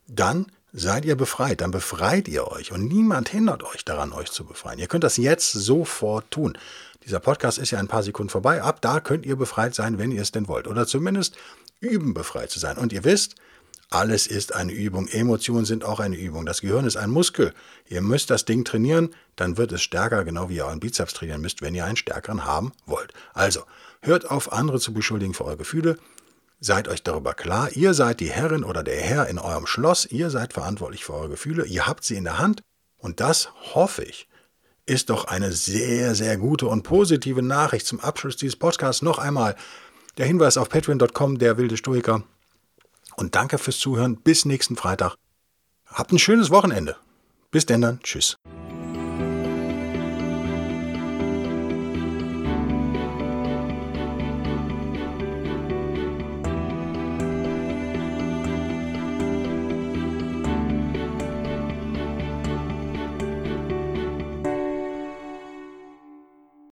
Dann 0.09 0.47
seid 0.73 1.05
ihr 1.05 1.17
befreit, 1.17 1.61
dann 1.61 1.71
befreit 1.71 2.29
ihr 2.29 2.49
euch 2.49 2.73
und 2.73 2.87
niemand 2.87 3.29
hindert 3.29 3.63
euch 3.65 3.85
daran, 3.85 4.13
euch 4.13 4.31
zu 4.31 4.45
befreien. 4.45 4.79
Ihr 4.79 4.89
könnt 4.89 5.05
das 5.05 5.17
jetzt 5.17 5.53
sofort 5.53 6.31
tun. 6.31 6.57
Dieser 7.05 7.21
Podcast 7.21 7.59
ist 7.59 7.71
ja 7.71 7.79
ein 7.79 7.89
paar 7.89 8.03
Sekunden 8.03 8.31
vorbei. 8.31 8.63
Ab 8.63 8.81
da 8.81 9.01
könnt 9.01 9.27
ihr 9.27 9.37
befreit 9.37 9.75
sein, 9.75 9.99
wenn 9.99 10.11
ihr 10.11 10.23
es 10.23 10.33
denn 10.33 10.49
wollt. 10.49 10.67
Oder 10.67 10.87
zumindest 10.87 11.37
üben, 11.81 12.15
befreit 12.15 12.51
zu 12.51 12.59
sein. 12.59 12.79
Und 12.79 12.93
ihr 12.93 13.05
wisst, 13.05 13.37
alles 13.91 14.27
ist 14.27 14.55
eine 14.55 14.73
Übung. 14.73 15.07
Emotionen 15.09 15.65
sind 15.65 15.85
auch 15.85 16.01
eine 16.01 16.17
Übung. 16.17 16.45
Das 16.45 16.61
Gehirn 16.61 16.87
ist 16.87 16.97
ein 16.97 17.11
Muskel. 17.11 17.55
Ihr 17.89 18.01
müsst 18.01 18.31
das 18.31 18.45
Ding 18.45 18.65
trainieren, 18.65 19.15
dann 19.37 19.57
wird 19.57 19.73
es 19.73 19.83
stärker, 19.83 20.25
genau 20.25 20.49
wie 20.49 20.57
ihr 20.57 20.67
euren 20.67 20.81
Bizeps 20.81 21.15
trainieren 21.15 21.41
müsst, 21.41 21.63
wenn 21.63 21.75
ihr 21.75 21.85
einen 21.85 21.97
stärkeren 21.97 22.45
haben 22.45 22.73
wollt. 22.85 23.13
Also, 23.33 23.63
hört 24.03 24.31
auf, 24.31 24.53
andere 24.53 24.81
zu 24.81 24.93
beschuldigen 24.93 25.35
für 25.35 25.45
eure 25.45 25.59
Gefühle. 25.59 25.99
Seid 26.59 26.89
euch 26.89 27.03
darüber 27.03 27.35
klar, 27.35 27.71
ihr 27.73 27.95
seid 27.95 28.21
die 28.21 28.31
Herrin 28.31 28.65
oder 28.65 28.83
der 28.83 29.01
Herr 29.01 29.29
in 29.29 29.39
eurem 29.39 29.67
Schloss, 29.67 30.07
ihr 30.07 30.31
seid 30.31 30.55
verantwortlich 30.55 31.05
für 31.05 31.13
eure 31.13 31.29
Gefühle, 31.29 31.67
ihr 31.67 31.87
habt 31.87 32.03
sie 32.03 32.17
in 32.17 32.25
der 32.25 32.39
Hand 32.39 32.63
und 32.97 33.21
das 33.21 33.51
hoffe 33.75 34.03
ich, 34.03 34.27
ist 34.87 35.11
doch 35.11 35.27
eine 35.27 35.53
sehr, 35.53 36.15
sehr 36.15 36.39
gute 36.39 36.67
und 36.67 36.83
positive 36.83 37.43
Nachricht 37.43 37.87
zum 37.87 38.01
Abschluss 38.01 38.37
dieses 38.37 38.57
Podcasts. 38.57 39.03
Noch 39.03 39.19
einmal 39.19 39.55
der 40.17 40.27
Hinweis 40.27 40.57
auf 40.57 40.71
patreon.com, 40.71 41.39
der 41.39 41.59
wilde 41.59 41.77
Stoiker. 41.77 42.23
Und 43.17 43.35
danke 43.35 43.59
fürs 43.59 43.79
Zuhören. 43.79 44.17
Bis 44.17 44.45
nächsten 44.45 44.77
Freitag. 44.77 45.17
Habt 45.87 46.13
ein 46.13 46.19
schönes 46.19 46.51
Wochenende. 46.51 46.97
Bis 47.51 47.67
denn 47.67 47.81
dann. 47.81 48.01
Tschüss. 48.01 48.37